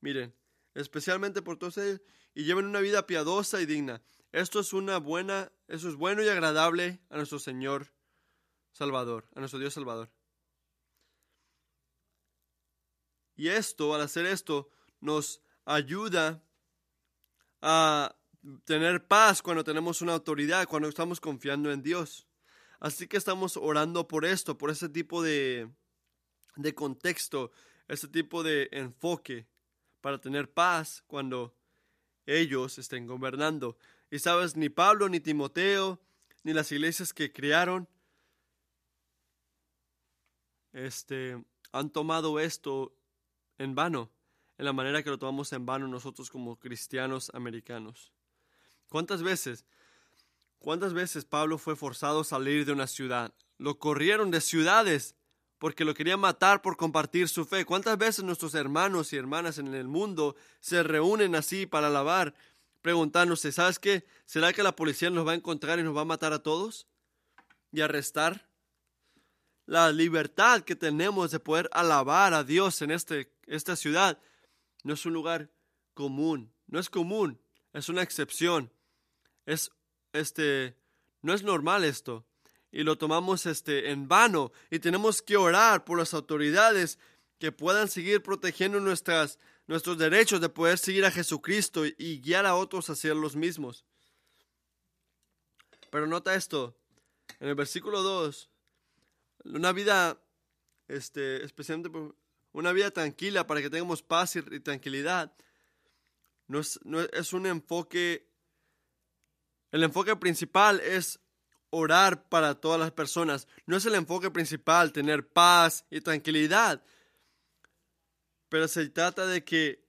[0.00, 0.34] miren,
[0.74, 2.00] especialmente por todos ellos,
[2.34, 4.02] y lleven una vida piadosa y digna.
[4.32, 7.92] Esto es una buena, eso es bueno y agradable a nuestro Señor
[8.72, 10.10] Salvador, a nuestro Dios Salvador.
[13.36, 14.68] Y esto, al hacer esto,
[15.00, 16.42] nos ayuda
[17.62, 18.16] a
[18.64, 22.26] tener paz cuando tenemos una autoridad, cuando estamos confiando en Dios.
[22.80, 25.70] Así que estamos orando por esto, por ese tipo de,
[26.56, 27.50] de contexto,
[27.88, 29.46] ese tipo de enfoque
[30.00, 31.54] para tener paz cuando
[32.26, 33.76] ellos estén gobernando.
[34.10, 36.00] Y sabes, ni Pablo, ni Timoteo,
[36.44, 37.88] ni las iglesias que crearon,
[40.72, 42.94] este, han tomado esto
[43.58, 44.10] en vano
[44.58, 48.12] en la manera que lo tomamos en vano nosotros como cristianos americanos.
[48.88, 49.64] ¿Cuántas veces,
[50.58, 53.32] cuántas veces Pablo fue forzado a salir de una ciudad?
[53.56, 55.14] Lo corrieron de ciudades
[55.58, 57.64] porque lo querían matar por compartir su fe.
[57.64, 62.34] ¿Cuántas veces nuestros hermanos y hermanas en el mundo se reúnen así para alabar,
[62.82, 64.06] preguntándose, ¿sabes qué?
[64.24, 66.86] ¿Será que la policía nos va a encontrar y nos va a matar a todos?
[67.72, 68.48] ¿Y arrestar?
[69.66, 74.18] La libertad que tenemos de poder alabar a Dios en este, esta ciudad
[74.84, 75.50] no es un lugar
[75.92, 77.40] común, no es común,
[77.72, 78.72] es una excepción.
[79.44, 79.70] Es
[80.12, 80.76] este
[81.22, 82.24] no es normal esto
[82.70, 86.98] y lo tomamos este en vano y tenemos que orar por las autoridades
[87.38, 92.54] que puedan seguir protegiendo nuestras nuestros derechos de poder seguir a Jesucristo y guiar a
[92.54, 93.84] otros hacia los mismos.
[95.90, 96.74] Pero nota esto,
[97.38, 98.48] en el versículo 2,
[99.44, 100.18] una vida
[100.88, 101.90] este especialmente
[102.52, 105.32] una vida tranquila para que tengamos paz y, tranquilidad.
[106.46, 106.80] No es,
[107.12, 108.26] es un enfoque,
[109.70, 111.20] el enfoque principal es
[111.70, 113.46] orar para todas las personas.
[113.66, 116.82] No es el enfoque principal tener paz y tranquilidad.
[118.48, 119.84] Pero se trata de que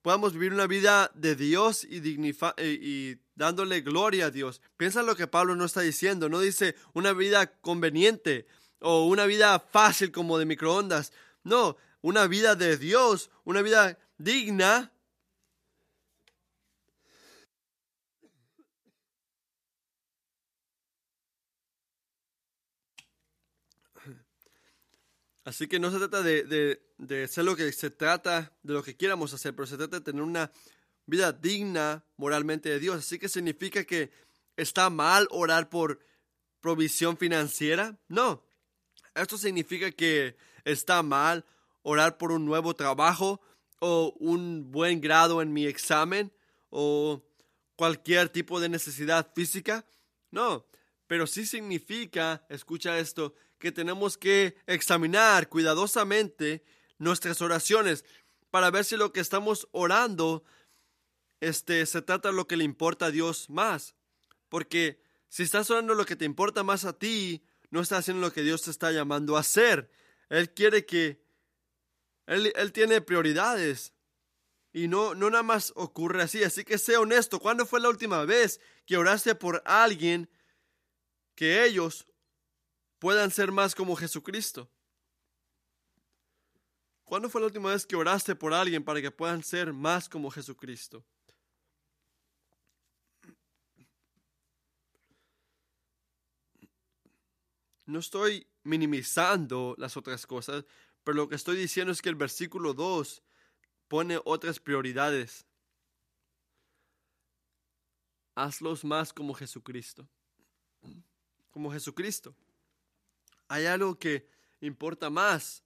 [0.00, 4.60] podamos vivir una vida de Dios y, y dándole gloria a Dios.
[4.76, 6.28] Piensa lo que Pablo no está diciendo.
[6.28, 8.46] No dice una vida conveniente
[8.80, 11.12] o una vida fácil como de microondas.
[11.44, 14.92] No, una vida de Dios, una vida digna.
[25.44, 28.82] Así que no se trata de, de, de hacer lo que se trata, de lo
[28.82, 30.52] que quieramos hacer, pero se trata de tener una
[31.06, 32.96] vida digna moralmente de Dios.
[32.96, 34.12] Así que significa que
[34.56, 36.00] está mal orar por
[36.60, 37.98] provisión financiera.
[38.08, 38.44] No,
[39.14, 41.44] esto significa que está mal
[41.82, 43.40] orar por un nuevo trabajo
[43.80, 46.32] o un buen grado en mi examen
[46.70, 47.22] o
[47.76, 49.84] cualquier tipo de necesidad física.
[50.30, 50.66] No,
[51.06, 56.64] pero sí significa, escucha esto, que tenemos que examinar cuidadosamente
[56.98, 58.04] nuestras oraciones
[58.50, 60.42] para ver si lo que estamos orando
[61.40, 63.94] este, se trata de lo que le importa a Dios más.
[64.48, 68.32] Porque si estás orando lo que te importa más a ti, no estás haciendo lo
[68.32, 69.92] que Dios te está llamando a hacer.
[70.28, 71.22] Él quiere que...
[72.26, 73.92] Él, tiene prioridades.
[74.72, 76.42] Y no, no nada más ocurre así.
[76.42, 77.38] Así que sé honesto.
[77.38, 80.28] ¿Cuándo fue la última vez que oraste por alguien
[81.36, 82.08] que ellos
[83.02, 84.70] puedan ser más como Jesucristo.
[87.02, 90.30] ¿Cuándo fue la última vez que oraste por alguien para que puedan ser más como
[90.30, 91.04] Jesucristo?
[97.86, 100.64] No estoy minimizando las otras cosas,
[101.02, 103.20] pero lo que estoy diciendo es que el versículo 2
[103.88, 105.44] pone otras prioridades.
[108.36, 110.06] Hazlos más como Jesucristo.
[111.50, 112.36] Como Jesucristo.
[113.52, 114.26] Hay algo que
[114.62, 115.62] importa más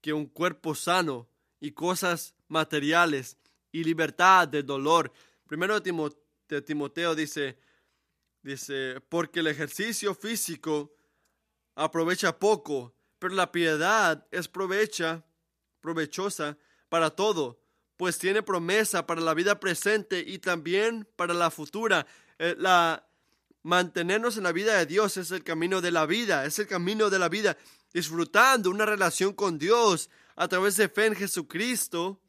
[0.00, 1.28] que un cuerpo sano
[1.60, 3.36] y cosas materiales
[3.70, 5.12] y libertad del dolor.
[5.46, 7.58] Primero de Timoteo dice,
[8.40, 10.96] dice, porque el ejercicio físico
[11.74, 15.22] aprovecha poco, pero la piedad es provecha,
[15.82, 16.56] provechosa
[16.88, 17.60] para todo,
[17.98, 22.06] pues tiene promesa para la vida presente y también para la futura.
[22.38, 23.05] Eh, la,
[23.66, 27.10] mantenernos en la vida de Dios es el camino de la vida, es el camino
[27.10, 27.58] de la vida,
[27.92, 32.22] disfrutando una relación con Dios a través de fe en Jesucristo,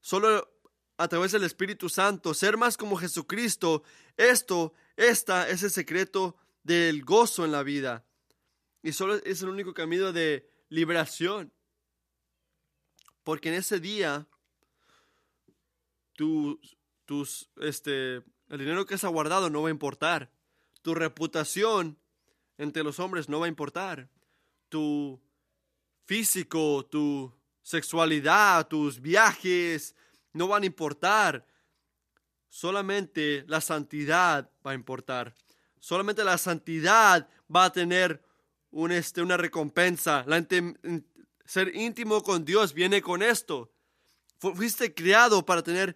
[0.00, 0.50] solo
[0.96, 3.82] a través del Espíritu Santo, ser más como Jesucristo.
[4.16, 8.06] Esto, esta es el secreto del gozo en la vida.
[8.82, 11.52] Y solo es el único camino de liberación.
[13.24, 14.26] Porque en ese día,
[16.14, 20.30] tus, este, el dinero que has aguardado no va a importar.
[20.82, 21.98] Tu reputación
[22.58, 24.10] entre los hombres no va a importar.
[24.68, 25.20] Tu
[26.04, 27.32] físico, tu
[27.62, 29.94] sexualidad, tus viajes
[30.32, 31.46] no van a importar.
[32.48, 35.32] Solamente la santidad va a importar.
[35.78, 38.20] Solamente la santidad va a tener
[38.90, 40.26] este, una recompensa.
[41.44, 43.72] Ser íntimo con Dios viene con esto.
[44.38, 45.94] Fuiste criado para tener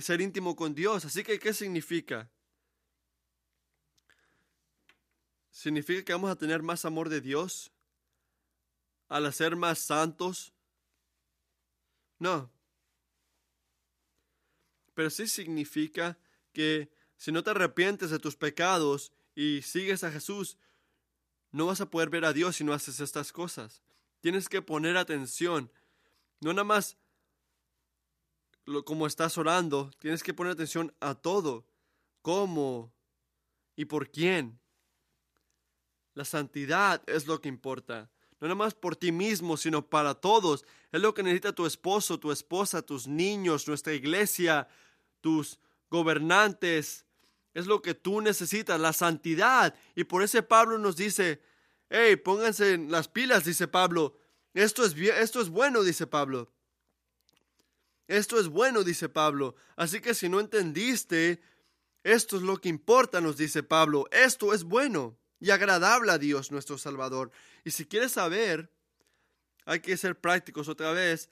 [0.00, 1.04] ser íntimo con Dios.
[1.04, 2.30] Así que, ¿qué significa?
[5.50, 7.72] ¿Significa que vamos a tener más amor de Dios
[9.08, 10.52] al ser más santos?
[12.18, 12.50] No.
[14.94, 16.18] Pero sí significa
[16.52, 20.58] que si no te arrepientes de tus pecados y sigues a Jesús,
[21.50, 23.82] no vas a poder ver a Dios si no haces estas cosas.
[24.20, 25.72] Tienes que poner atención.
[26.40, 26.96] No nada más
[28.84, 31.64] como estás orando, tienes que poner atención a todo.
[32.22, 32.92] ¿Cómo?
[33.76, 34.58] ¿Y por quién?
[36.14, 38.10] La santidad es lo que importa.
[38.40, 40.64] No nada más por ti mismo, sino para todos.
[40.92, 44.68] Es lo que necesita tu esposo, tu esposa, tus niños, nuestra iglesia,
[45.20, 45.58] tus
[45.90, 47.04] gobernantes.
[47.54, 49.74] Es lo que tú necesitas, la santidad.
[49.94, 51.40] Y por eso Pablo nos dice,
[51.90, 54.16] hey, pónganse en las pilas, dice Pablo.
[54.54, 56.52] Esto es, esto es bueno, dice Pablo.
[58.08, 59.54] Esto es bueno, dice Pablo.
[59.76, 61.40] Así que si no entendiste,
[62.02, 64.06] esto es lo que importa, nos dice Pablo.
[64.10, 67.30] Esto es bueno y agradable a Dios nuestro Salvador.
[67.64, 68.72] Y si quieres saber,
[69.66, 71.28] hay que ser prácticos otra vez.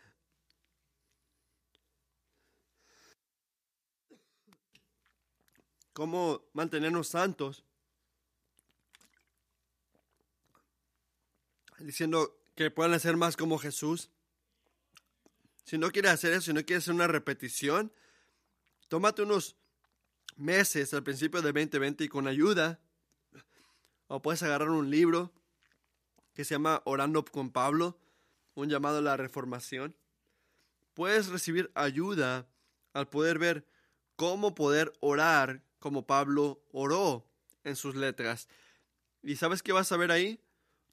[5.95, 7.65] ¿Cómo mantenernos santos?
[11.79, 14.11] Diciendo que puedan ser más como Jesús.
[15.67, 17.93] Si no quieres hacer eso, si no quieres hacer una repetición,
[18.87, 19.57] tómate unos
[20.37, 22.79] meses al principio de 2020 y con ayuda,
[24.07, 25.33] o puedes agarrar un libro
[26.35, 27.99] que se llama Orando con Pablo,
[28.55, 29.97] un llamado a la reformación.
[30.95, 32.47] Puedes recibir ayuda
[32.93, 33.67] al poder ver
[34.15, 37.29] cómo poder orar como Pablo oró
[37.65, 38.49] en sus letras.
[39.21, 40.41] ¿Y sabes qué vas a ver ahí?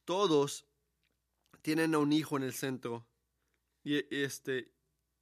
[0.03, 0.65] Todos
[1.61, 3.05] tienen a un hijo en el centro
[3.83, 4.71] y, este,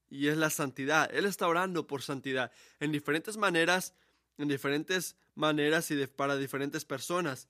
[0.10, 1.10] y es la santidad.
[1.14, 3.94] Él está orando por santidad en diferentes maneras,
[4.38, 7.48] en diferentes maneras y para diferentes personas.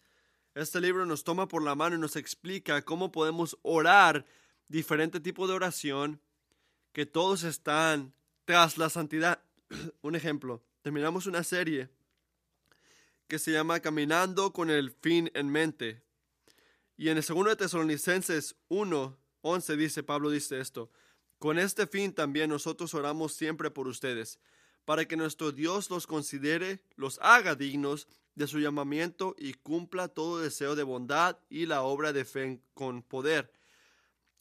[0.53, 4.25] Este libro nos toma por la mano y nos explica cómo podemos orar
[4.67, 6.21] diferente tipo de oración
[6.91, 8.13] que todos están
[8.45, 9.41] tras la santidad.
[10.01, 11.89] Un ejemplo, terminamos una serie
[13.27, 16.03] que se llama Caminando con el fin en mente.
[16.97, 20.89] Y en el segundo de Tesalonicenses 1, 11 dice, Pablo dice esto,
[21.39, 24.39] con este fin también nosotros oramos siempre por ustedes,
[24.85, 30.39] para que nuestro Dios los considere, los haga dignos de su llamamiento y cumpla todo
[30.39, 33.51] deseo de bondad y la obra de fe con poder,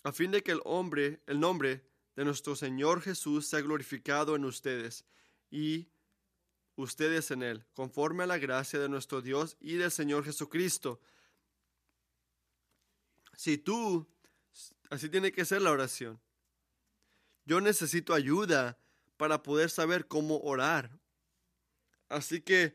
[0.04, 1.84] a fin de que el hombre, el nombre
[2.16, 5.04] de nuestro Señor Jesús sea glorificado en ustedes
[5.50, 5.88] y
[6.76, 11.00] ustedes en él, conforme a la gracia de nuestro Dios y del Señor Jesucristo.
[13.34, 14.06] Si tú
[14.90, 16.20] Así tiene que ser la oración.
[17.44, 18.76] Yo necesito ayuda
[19.16, 20.98] para poder saber cómo orar.
[22.08, 22.74] Así que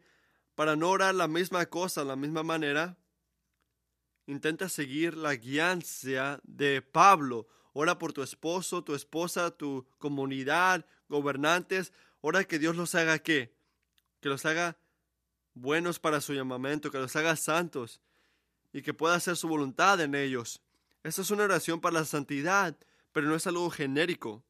[0.55, 2.97] para no orar la misma cosa, la misma manera,
[4.25, 7.47] intenta seguir la guianza de Pablo.
[7.73, 11.91] Ora por tu esposo, tu esposa, tu comunidad, gobernantes.
[12.21, 13.53] Ora que Dios los haga qué?
[14.21, 14.77] Que los haga
[15.53, 17.99] buenos para su llamamiento, que los haga santos
[18.71, 20.61] y que pueda hacer su voluntad en ellos.
[21.05, 22.75] Esta es una oración para la santidad,
[23.11, 24.43] pero no es algo genérico.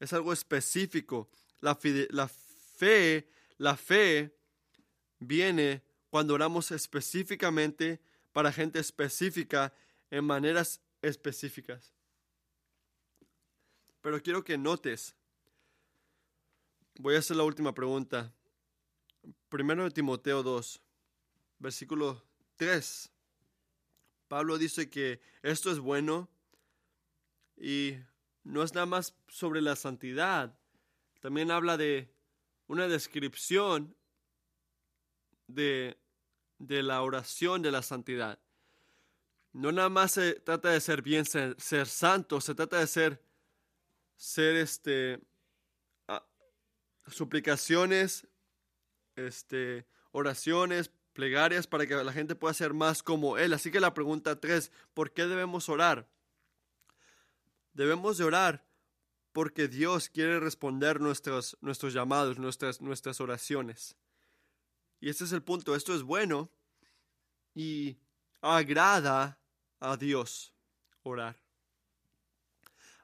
[0.00, 1.30] Es algo específico.
[1.60, 2.08] La, fe,
[3.56, 4.36] la fe
[5.20, 8.00] viene cuando oramos específicamente
[8.32, 9.72] para gente específica
[10.10, 11.92] en maneras específicas.
[14.00, 15.14] Pero quiero que notes,
[16.98, 18.34] voy a hacer la última pregunta.
[19.48, 20.82] Primero de Timoteo 2,
[21.60, 22.20] versículo
[22.56, 23.12] 3.
[24.28, 26.28] Pablo dice que esto es bueno
[27.56, 27.96] y
[28.44, 30.58] no es nada más sobre la santidad.
[31.20, 32.12] También habla de
[32.66, 33.96] una descripción
[35.46, 35.96] de,
[36.58, 38.38] de la oración de la santidad.
[39.52, 43.22] No nada más se trata de ser bien, ser, santo, se trata de ser,
[44.16, 45.18] ser este,
[47.08, 48.26] suplicaciones,
[49.14, 53.54] este, oraciones, plegarias para que la gente pueda ser más como Él.
[53.54, 56.06] Así que la pregunta tres, ¿por qué debemos orar?
[57.72, 58.64] Debemos de orar
[59.32, 63.96] porque Dios quiere responder nuestros, nuestros llamados, nuestras, nuestras oraciones.
[65.00, 66.50] Y este es el punto, esto es bueno
[67.54, 67.96] y
[68.42, 69.38] agrada
[69.80, 70.52] a Dios
[71.02, 71.40] orar.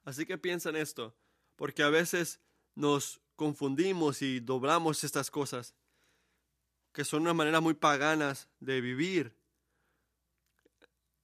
[0.05, 1.15] Así que piensa en esto,
[1.57, 2.41] porque a veces
[2.75, 5.75] nos confundimos y doblamos estas cosas,
[6.93, 9.37] que son una manera muy paganas de vivir.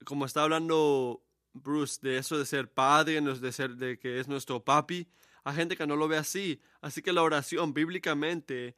[0.04, 4.64] Como está hablando Bruce de eso de ser padre, de ser de que es nuestro
[4.64, 5.08] papi,
[5.44, 6.60] hay gente que no lo ve así.
[6.80, 8.76] Así que la oración bíblicamente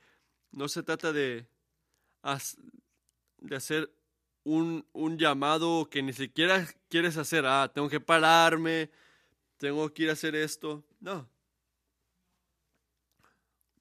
[0.50, 1.48] no se trata de
[3.38, 3.90] de hacer
[4.44, 7.46] un, un, llamado que ni siquiera quieres hacer.
[7.46, 8.90] Ah, tengo que pararme,
[9.56, 10.84] tengo que ir a hacer esto.
[11.00, 11.29] No.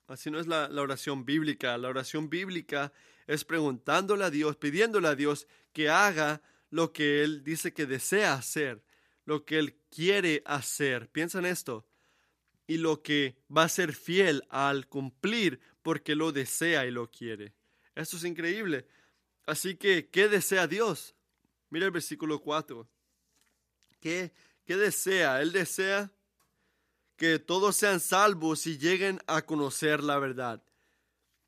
[0.10, 1.78] Así no es la, oración bíblica.
[1.78, 2.92] La oración bíblica
[3.28, 6.42] es preguntándole a Dios, pidiéndole a Dios que haga
[6.72, 8.84] lo que Él dice que desea hacer,
[9.26, 11.10] lo que Él quiere hacer.
[11.10, 11.86] Piensa en esto.
[12.66, 17.54] Y lo que va a ser fiel al cumplir porque lo desea y lo quiere.
[17.94, 18.88] Esto es increíble.
[19.46, 21.16] Así que, ¿qué desea Dios?
[21.70, 22.88] Mira el versículo 4.
[24.00, 24.32] ¿Qué,
[24.66, 25.40] ¿Qué desea?
[25.42, 26.12] Él desea
[27.20, 30.64] que todos sean salvos y lleguen a conocer la verdad.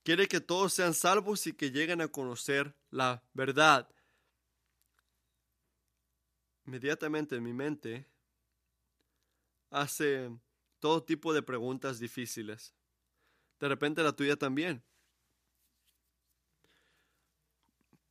[0.04, 3.90] Quiere que todos sean salvos y que lleguen a conocer la verdad.
[6.66, 8.06] Inmediatamente en mi mente
[9.70, 10.30] hace
[10.82, 12.74] todo tipo de preguntas difíciles.
[13.58, 14.84] De repente la tuya también.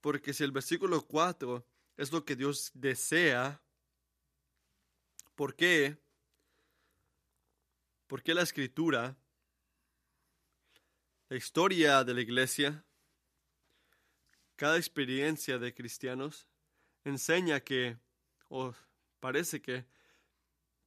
[0.00, 1.62] Porque si el versículo 4
[1.98, 3.60] es lo que Dios desea,
[5.34, 5.98] ¿por qué?
[8.10, 9.16] ¿Por qué la escritura,
[11.28, 12.84] la historia de la iglesia,
[14.56, 16.48] cada experiencia de cristianos
[17.04, 17.98] enseña que,
[18.48, 18.74] o
[19.20, 19.86] parece que,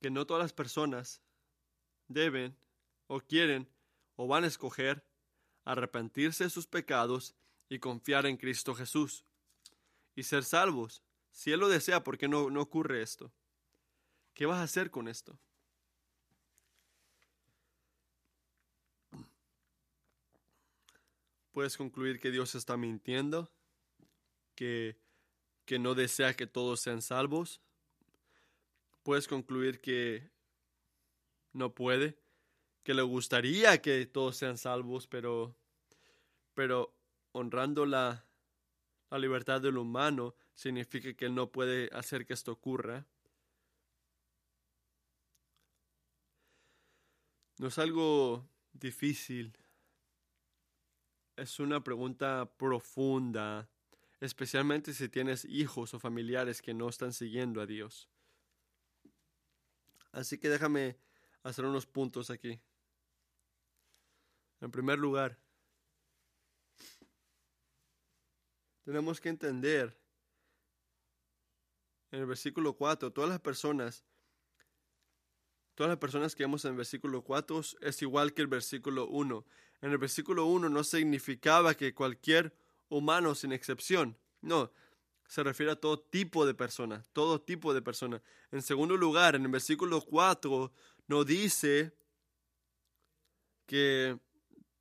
[0.01, 1.21] que no todas las personas
[2.09, 2.57] deben
[3.07, 3.69] o quieren
[4.17, 5.01] o van a escoger
[5.63, 7.35] arrepentirse de sus pecados
[7.69, 9.23] y confiar en Cristo Jesús
[10.13, 11.01] y ser salvos.
[11.31, 13.31] Si Él lo desea, ¿por qué no, no ocurre esto?
[14.33, 15.39] ¿Qué vas a hacer con esto?
[21.53, 23.51] Puedes concluir que Dios está mintiendo,
[24.55, 24.97] que,
[25.65, 27.61] que no desea que todos sean salvos.
[29.03, 30.31] Puedes concluir que
[31.51, 32.17] no puede,
[32.81, 35.55] que le gustaría que todos sean salvos, pero,
[36.55, 36.91] pero
[37.33, 38.25] honrando la,
[39.11, 43.05] la libertad del humano significa que él no puede hacer que esto ocurra.
[47.59, 49.55] No es algo difícil.
[51.35, 53.67] Es una pregunta profunda,
[54.19, 58.07] especialmente si tienes hijos o familiares que no están siguiendo a Dios.
[60.11, 60.95] Así que déjame
[61.41, 62.61] hacer unos puntos aquí.
[64.61, 65.39] En primer lugar,
[68.85, 69.99] tenemos que entender
[72.11, 74.05] en el versículo 4, todas las personas,
[75.73, 79.43] todas las personas que vemos en el versículo 4 es igual que el versículo 1.
[79.83, 82.55] En el versículo 1 no significaba que cualquier
[82.87, 84.71] humano sin excepción, no,
[85.27, 88.21] se refiere a todo tipo de persona, todo tipo de persona.
[88.53, 90.71] En segundo lugar, en el versículo 4
[91.07, 91.91] no dice
[93.65, 94.17] que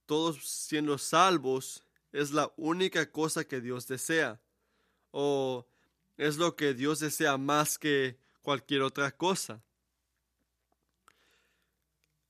[0.06, 1.82] todos siendo salvos
[2.12, 4.40] es la única cosa que Dios desea.
[5.10, 5.66] O
[6.16, 9.64] es lo que Dios desea más que cualquier otra cosa.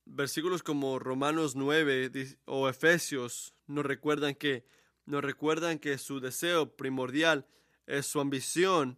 [0.05, 2.11] Versículos como Romanos 9
[2.45, 4.65] o Efesios nos recuerdan que
[5.05, 7.45] nos recuerdan que su deseo primordial
[7.85, 8.97] es su ambición,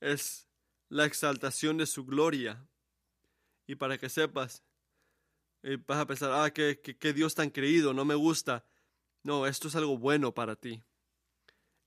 [0.00, 0.48] es
[0.88, 2.66] la exaltación de su gloria.
[3.66, 4.64] Y para que sepas,
[5.62, 8.64] y vas a pensar, ah, que, Dios tan creído, no me gusta.
[9.22, 10.82] No, esto es algo bueno para ti.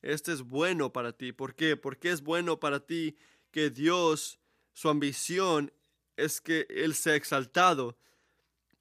[0.02, 1.32] Este es bueno para ti.
[1.32, 1.76] ¿Por qué?
[1.76, 3.18] Porque es bueno para ti
[3.52, 4.40] que Dios,
[4.74, 5.74] su ambición
[6.18, 7.98] es que Él sea exaltado,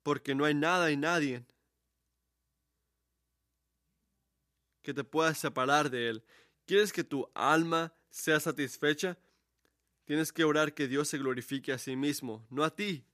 [0.02, 1.44] porque no hay nada y nadie
[4.82, 6.24] que te pueda separar de Él.
[6.66, 9.16] ¿Quieres que tu alma sea satisfecha?
[10.04, 13.04] Tienes que orar que Dios se glorifique a sí mismo, no a ti.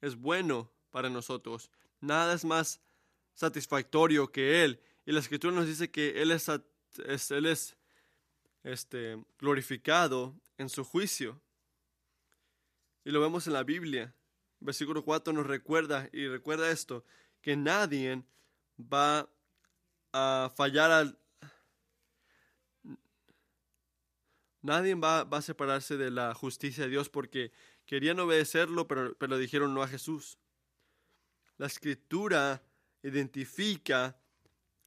[0.00, 1.70] Es bueno para nosotros.
[2.00, 2.80] Nada es más
[3.34, 4.80] satisfactorio que Él.
[5.06, 6.48] Y la Escritura nos dice que Él es,
[7.30, 7.76] él es
[8.62, 11.40] este, glorificado en su juicio.
[13.04, 14.14] Y lo vemos en la Biblia.
[14.60, 17.04] Versículo 4 nos recuerda, y recuerda esto,
[17.40, 18.22] que nadie
[18.80, 19.28] va
[20.12, 21.18] a fallar al...
[24.60, 27.52] Nadie va, va, a separarse de la justicia de Dios porque
[27.86, 30.38] querían obedecerlo, pero, pero dijeron no a Jesús.
[31.56, 32.62] La escritura
[33.02, 34.18] identifica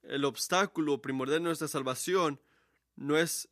[0.03, 2.39] el obstáculo primordial de nuestra salvación
[2.95, 3.49] no es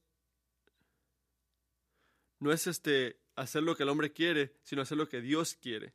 [2.39, 5.93] no es este hacer lo que el hombre quiere, sino hacer lo que Dios quiere.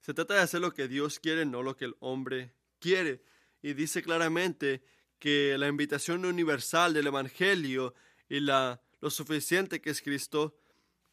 [0.00, 3.22] Se trata de hacer lo que Dios quiere, no lo que el hombre quiere.
[3.62, 4.82] Y dice claramente
[5.18, 7.94] que la invitación universal del Evangelio
[8.28, 10.58] y la, lo suficiente que es Cristo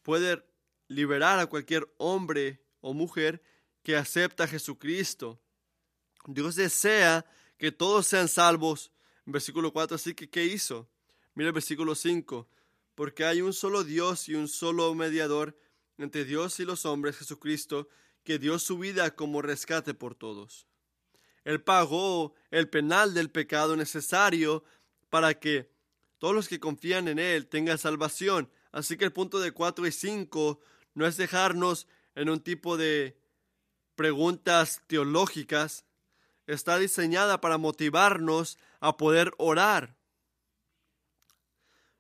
[0.02, 0.44] puede
[0.88, 3.44] liberar a cualquier hombre o mujer
[3.84, 5.40] que acepta a Jesucristo.
[6.26, 7.26] Dios desea
[7.58, 8.92] que todos sean salvos.
[9.26, 10.90] Versículo 4, así que ¿qué hizo?
[11.36, 12.50] Mira el versículo 5.
[13.00, 15.58] Porque hay un solo Dios y un solo mediador
[15.98, 17.88] entre Dios y los hombres, Jesucristo,
[18.26, 20.68] que dio su vida como rescate por todos.
[21.46, 24.66] Él pagó el penal del pecado necesario
[25.10, 25.72] para que
[26.18, 28.52] todos los que confían en Él tengan salvación.
[28.74, 30.60] Así que el punto de 4 y 5
[30.96, 33.18] no es dejarnos en un tipo de
[33.96, 35.86] preguntas teológicas,
[36.48, 39.96] está diseñada para motivarnos a poder orar.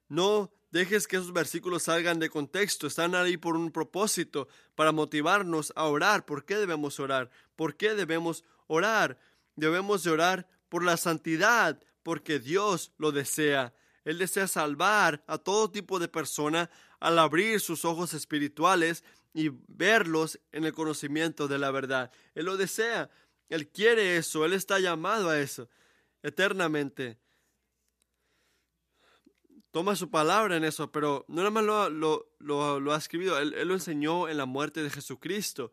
[0.09, 5.73] No dejes que esos versículos salgan de contexto, están ahí por un propósito, para motivarnos
[5.75, 6.25] a orar.
[6.25, 7.29] ¿Por qué debemos orar?
[7.55, 9.17] ¿Por qué debemos orar?
[9.55, 13.73] Debemos de orar por la santidad, porque Dios lo desea.
[14.05, 19.03] Él desea salvar a todo tipo de persona al abrir sus ojos espirituales
[19.33, 22.11] y verlos en el conocimiento de la verdad.
[22.33, 23.09] Él lo desea,
[23.49, 25.69] Él quiere eso, Él está llamado a eso
[26.23, 27.17] eternamente.
[29.71, 33.73] Toma su palabra en eso, pero no nada más lo, ha escrito, él, él, lo
[33.75, 35.71] enseñó en la muerte de Jesucristo,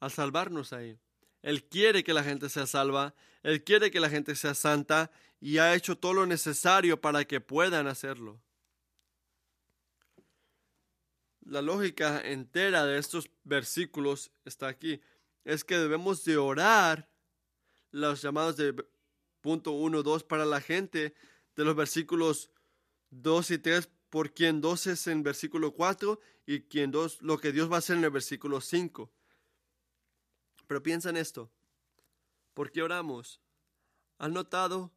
[0.00, 0.98] al salvarnos ahí.
[1.42, 5.56] Él quiere que la gente sea salva, Él quiere que la gente sea santa y
[5.56, 8.40] ha hecho todo lo necesario para que puedan hacerlo
[11.50, 15.00] la lógica entera de estos versículos está aquí.
[15.44, 17.08] Es que debemos de orar
[17.90, 18.72] los llamados de
[19.40, 21.12] punto 1, 2 para la gente
[21.56, 22.50] de los versículos
[23.10, 27.52] 2 y 3, por quien 2 es en versículo 4 y quien 2 lo que
[27.52, 29.10] Dios va a hacer en el versículo 5.
[30.66, 31.50] Pero piensa en esto.
[32.54, 33.40] ¿Por qué oramos?
[34.18, 34.90] ¿Han notado?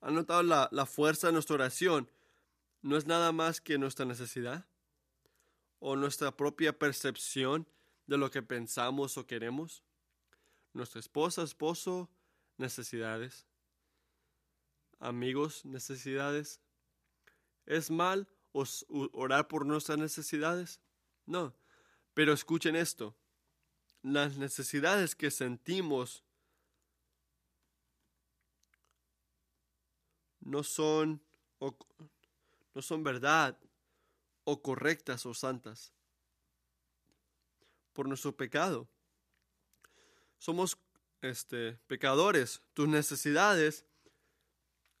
[0.00, 2.10] ¿Han notado la, la fuerza de nuestra oración?
[2.82, 4.66] no es nada más que nuestra necesidad
[5.78, 7.66] o nuestra propia percepción
[8.06, 9.82] de lo que pensamos o queremos.
[10.72, 12.08] Nuestra esposa, esposo,
[12.56, 13.46] necesidades.
[15.00, 16.60] Amigos, necesidades.
[17.64, 18.28] ¿Es mal
[19.12, 20.80] orar por nuestras necesidades?
[21.24, 21.54] No.
[22.12, 23.16] Pero escuchen esto.
[24.02, 26.22] Las necesidades que sentimos
[30.40, 31.22] no son
[32.74, 33.58] no son verdad
[34.44, 35.92] o correctas o santas
[37.92, 38.88] por nuestro pecado.
[40.38, 40.78] Somos
[41.20, 42.62] este, pecadores.
[42.74, 43.84] Tus necesidades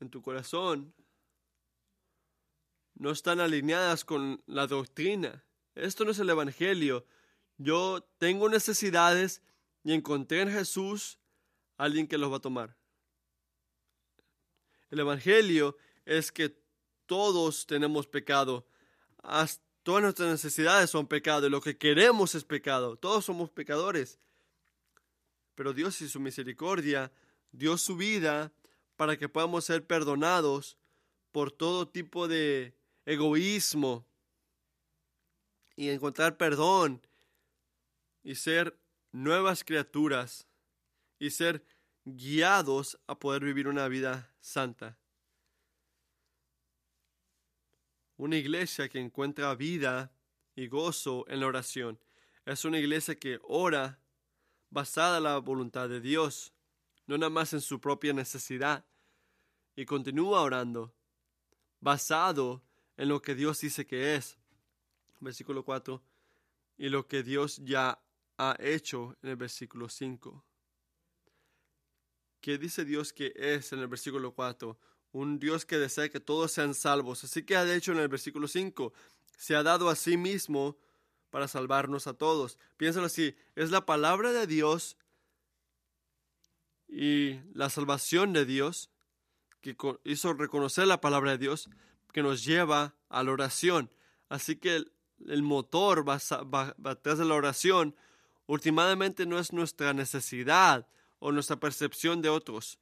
[0.00, 0.94] en tu corazón
[2.94, 5.42] no están alineadas con la doctrina.
[5.74, 7.06] Esto no es el Evangelio.
[7.56, 9.42] Yo tengo necesidades
[9.84, 11.18] y encontré en Jesús
[11.78, 12.76] alguien que los va a tomar.
[14.90, 16.54] El Evangelio es que
[17.06, 18.66] todos tenemos pecado.
[19.82, 22.96] Todas nuestras necesidades son pecado y lo que queremos es pecado.
[22.96, 24.18] Todos somos pecadores.
[25.54, 27.10] Pero Dios y su misericordia
[27.50, 28.52] dio su vida
[29.00, 30.76] para que podamos ser perdonados
[31.32, 32.76] por todo tipo de
[33.06, 34.06] egoísmo
[35.74, 37.00] y encontrar perdón
[38.22, 38.78] y ser
[39.10, 40.46] nuevas criaturas
[41.18, 41.64] y ser
[42.04, 44.98] guiados a poder vivir una vida santa.
[48.18, 50.12] Una iglesia que encuentra vida
[50.54, 51.98] y gozo en la oración.
[52.44, 53.98] Es una iglesia que ora
[54.68, 56.52] basada en la voluntad de Dios,
[57.06, 58.84] no nada más en su propia necesidad,
[59.76, 60.94] y continúa orando
[61.80, 62.62] basado
[62.96, 64.38] en lo que Dios dice que es.
[65.20, 66.02] Versículo 4.
[66.78, 68.02] Y lo que Dios ya
[68.38, 70.44] ha hecho en el versículo 5.
[72.40, 74.78] ¿Qué dice Dios que es en el versículo 4?
[75.12, 77.24] Un Dios que desea que todos sean salvos.
[77.24, 78.92] Así que ha hecho en el versículo 5.
[79.36, 80.78] Se ha dado a sí mismo
[81.30, 82.58] para salvarnos a todos.
[82.76, 83.34] Piénsalo así.
[83.54, 84.96] Es la palabra de Dios
[86.88, 88.90] y la salvación de Dios
[89.60, 91.68] que hizo reconocer la palabra de Dios
[92.12, 93.90] que nos lleva a la oración.
[94.28, 94.84] Así que
[95.26, 97.94] el, motor va, va, de la oración
[98.46, 100.88] últimamente no es nuestra necesidad
[101.18, 102.78] o nuestra percepción de otros,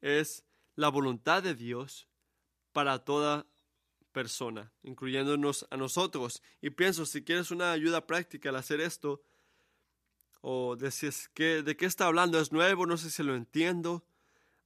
[0.00, 2.06] es la voluntad de Dios
[2.72, 3.46] para toda
[4.12, 6.42] persona, incluyéndonos a nosotros.
[6.60, 9.22] Y pienso, si quieres una ayuda práctica al hacer esto,
[10.40, 14.04] o decís que de qué está hablando, es nuevo, no sé si lo entiendo,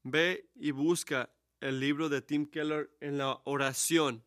[0.03, 1.31] ve y busca
[1.61, 4.25] el libro de Tim Keller en la oración.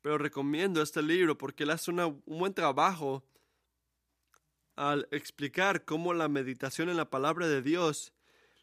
[0.00, 3.24] Pero recomiendo este libro porque él hace un buen trabajo
[4.76, 8.12] al explicar cómo la meditación en la palabra de Dios,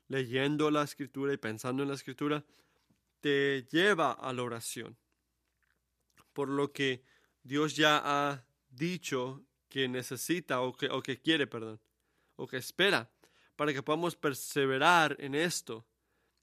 [0.07, 2.43] leyendo la escritura y pensando en la escritura,
[3.22, 4.97] te lleva a la oración.
[6.34, 7.03] Por lo que
[7.43, 11.80] Dios ya ha dicho que necesita o que, o que quiere, perdón,
[12.36, 13.09] o que espera
[13.56, 15.86] para que podamos perseverar en esto.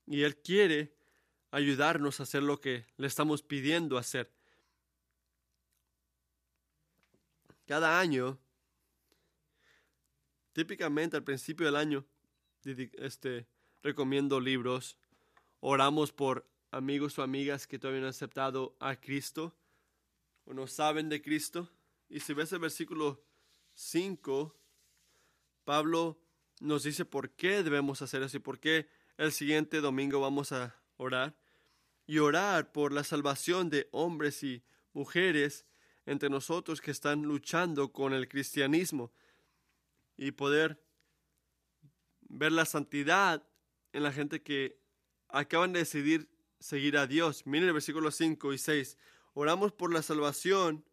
[0.07, 0.95] Y Él quiere
[1.51, 4.31] ayudarnos a hacer lo que le estamos pidiendo hacer.
[7.67, 8.39] Cada año,
[10.53, 12.05] típicamente al principio del año,
[12.65, 13.47] este,
[13.83, 14.97] recomiendo libros,
[15.61, 19.55] oramos por amigos o amigas que todavía no han aceptado a Cristo
[20.45, 21.69] o no saben de Cristo.
[22.09, 23.23] Y si ves el versículo
[23.75, 24.55] 5,
[25.65, 26.19] Pablo
[26.61, 30.77] nos dice por qué debemos hacer eso y por qué el siguiente domingo vamos a
[30.97, 31.37] orar.
[32.07, 35.67] Y orar por la salvación de hombres y mujeres
[36.07, 39.13] entre nosotros que están luchando con el cristianismo
[40.17, 40.83] y poder
[42.23, 43.47] ver la santidad
[43.93, 44.81] en la gente que
[45.29, 46.29] acaban de decidir
[46.61, 47.47] seguir a Dios.
[47.47, 48.97] Miren el versículo 5 y 6.
[49.35, 50.85] Oramos por la salvación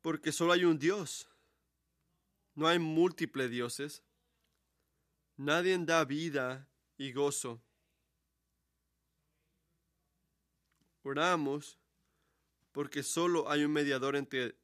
[0.00, 1.28] porque solo hay un Dios
[2.54, 4.02] no hay múltiples dioses.
[5.36, 7.60] Nadie da vida y gozo.
[11.02, 11.78] Oramos
[12.72, 14.56] porque solo hay un mediador entre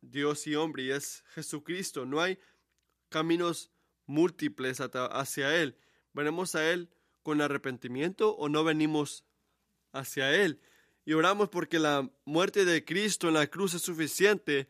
[0.00, 2.06] Dios y hombre y es Jesucristo.
[2.06, 2.38] No hay
[3.08, 3.70] caminos
[4.06, 5.76] múltiples hacia Él.
[6.12, 6.90] ¿Venimos a Él
[7.22, 9.24] con arrepentimiento o no venimos
[9.92, 10.60] hacia Él?
[11.04, 14.68] Y oramos porque la muerte de Cristo en la cruz es suficiente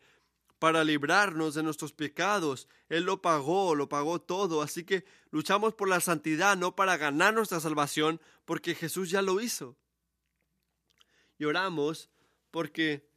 [0.61, 2.67] para librarnos de nuestros pecados.
[2.87, 4.61] Él lo pagó, lo pagó todo.
[4.61, 9.41] Así que luchamos por la santidad, no para ganar nuestra salvación, porque Jesús ya lo
[9.41, 9.75] hizo.
[11.39, 12.11] Y oramos
[12.51, 13.09] porque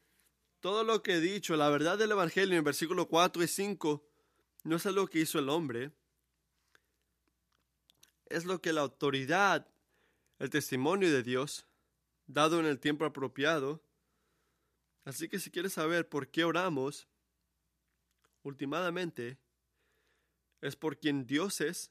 [0.60, 4.08] todo lo que he dicho, la verdad del Evangelio en versículo 4 y 5,
[4.62, 5.92] no es lo que hizo el hombre,
[8.24, 9.68] es lo que la autoridad,
[10.38, 11.66] el testimonio de Dios,
[12.26, 13.82] dado en el tiempo apropiado.
[15.04, 17.06] Así que si quieres saber por qué oramos,
[18.44, 19.38] últimamente
[20.60, 21.90] es por quien Dios es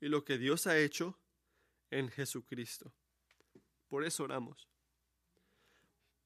[0.00, 1.18] y lo que Dios ha hecho
[1.90, 2.92] en Jesucristo.
[3.88, 4.68] Por eso oramos.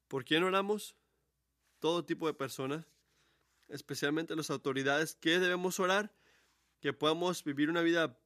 [0.09, 0.97] ¿Por quién oramos?
[1.79, 2.87] Todo tipo de personas,
[3.69, 5.15] especialmente las autoridades.
[5.15, 6.13] ¿Qué debemos orar?
[6.81, 8.19] Que podamos vivir una vida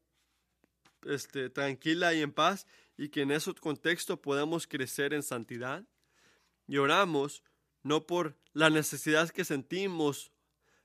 [1.03, 5.85] este, tranquila y en paz y que en ese contexto podamos crecer en santidad.
[6.67, 7.43] Y oramos
[7.83, 10.33] no por la necesidad que sentimos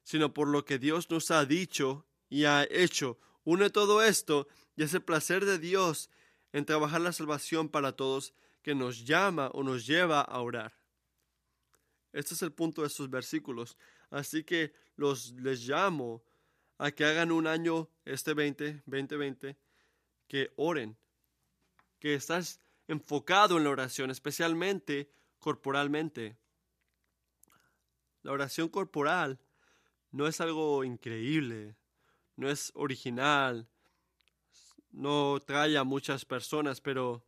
[0.10, 3.20] sino por lo que Dios nos ha dicho y ha hecho.
[3.44, 6.10] Une todo esto y es el placer de Dios
[6.52, 8.34] en trabajar la salvación para todos
[8.64, 10.74] que nos llama o nos lleva a orar.
[12.12, 13.78] Este es el punto de estos versículos.
[14.10, 16.24] Así que los les llamo
[16.80, 19.60] a que hagan un año este 20, 2020,
[20.28, 20.98] que oren,
[22.00, 26.36] que estás enfocado en la oración, especialmente corporalmente.
[28.24, 29.40] La oración corporal
[30.12, 31.76] no es algo increíble,
[32.36, 33.68] no es original,
[34.92, 37.26] no trae a muchas personas, pero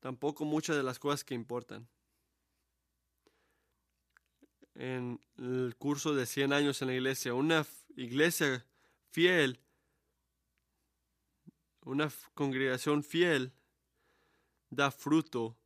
[0.00, 1.88] tampoco muchas de las cosas que importan.
[4.74, 7.66] En el curso de 100 años en la iglesia, una
[7.96, 8.66] iglesia
[9.10, 9.60] fiel,
[11.82, 13.52] una congregación fiel,
[14.70, 15.56] da fruto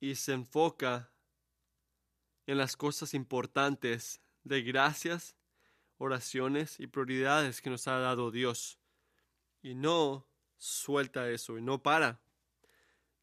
[0.00, 1.12] y se enfoca
[2.46, 5.36] en las cosas importantes de gracias,
[5.98, 8.78] oraciones y prioridades que nos ha dado Dios.
[9.62, 10.26] Y no
[10.56, 12.20] suelta eso y no para.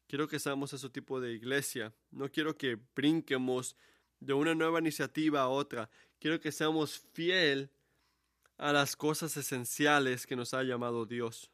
[0.06, 1.94] Quiero que seamos ese tipo de iglesia.
[2.10, 3.76] No quiero que brinquemos
[4.20, 5.90] de una nueva iniciativa a otra.
[6.20, 7.70] Quiero que seamos fiel
[8.58, 11.50] a las cosas esenciales que nos ha llamado Dios.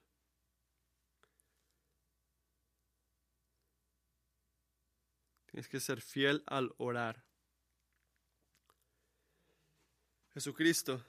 [5.47, 7.30] Tienes que ser fiel al orar.
[10.33, 11.05] Jesucristo,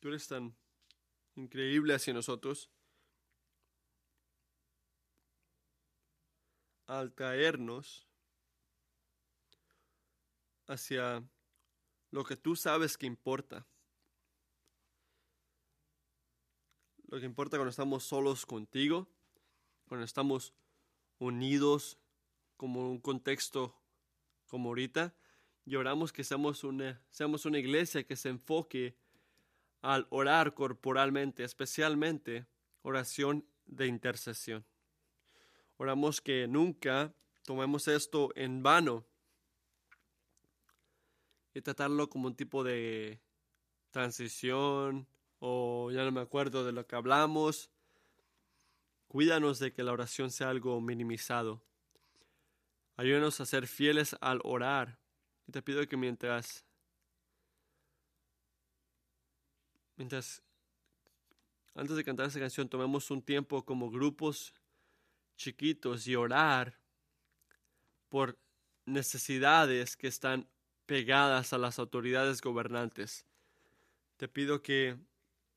[0.00, 0.56] tú eres tan
[1.34, 2.70] increíble hacia nosotros
[6.86, 8.06] al traernos
[10.66, 11.22] hacia
[12.10, 13.66] lo que tú sabes que importa.
[17.08, 19.08] Lo que importa cuando estamos solos contigo,
[19.86, 20.54] cuando estamos
[21.18, 21.98] unidos
[22.56, 23.76] como un contexto
[24.46, 25.14] como ahorita,
[25.70, 28.96] y oramos que seamos una, seamos una iglesia que se enfoque
[29.82, 32.44] al orar corporalmente, especialmente
[32.82, 34.64] oración de intercesión.
[35.76, 37.14] Oramos que nunca
[37.44, 39.06] tomemos esto en vano
[41.54, 43.20] y tratarlo como un tipo de
[43.92, 45.06] transición
[45.38, 47.70] o ya no me acuerdo de lo que hablamos,
[49.06, 51.62] Cuídanos de que la oración sea algo minimizado.
[52.96, 54.99] Ayúdanos a ser fieles al orar.
[55.46, 56.64] Y te pido que mientras,
[59.96, 60.42] mientras,
[61.74, 64.54] antes de cantar esa canción, tomemos un tiempo como grupos
[65.36, 66.78] chiquitos y orar
[68.08, 68.38] por
[68.84, 70.48] necesidades que están
[70.86, 73.24] pegadas a las autoridades gobernantes.
[74.16, 74.98] Te pido que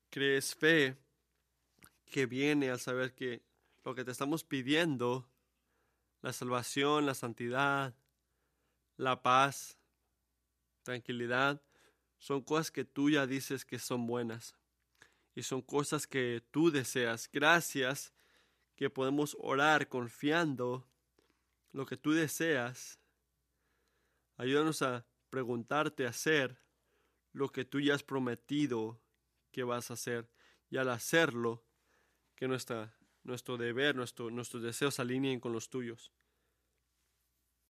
[0.08, 0.96] crees fe
[2.06, 3.42] que viene al saber que
[3.84, 5.28] lo que te estamos pidiendo,
[6.22, 7.94] la salvación, la santidad,
[8.96, 9.78] la paz,
[10.82, 11.62] tranquilidad,
[12.18, 14.56] son cosas que tú ya dices que son buenas
[15.34, 17.28] y son cosas que tú deseas.
[17.32, 18.14] Gracias
[18.76, 20.88] que podemos orar confiando
[21.72, 22.98] lo que tú deseas.
[24.36, 26.58] Ayúdanos a preguntarte a hacer
[27.32, 29.00] lo que tú ya has prometido
[29.50, 30.28] que vas a hacer
[30.70, 31.64] y al hacerlo
[32.36, 36.12] que nuestra, nuestro deber, nuestro, nuestros deseos alineen con los tuyos.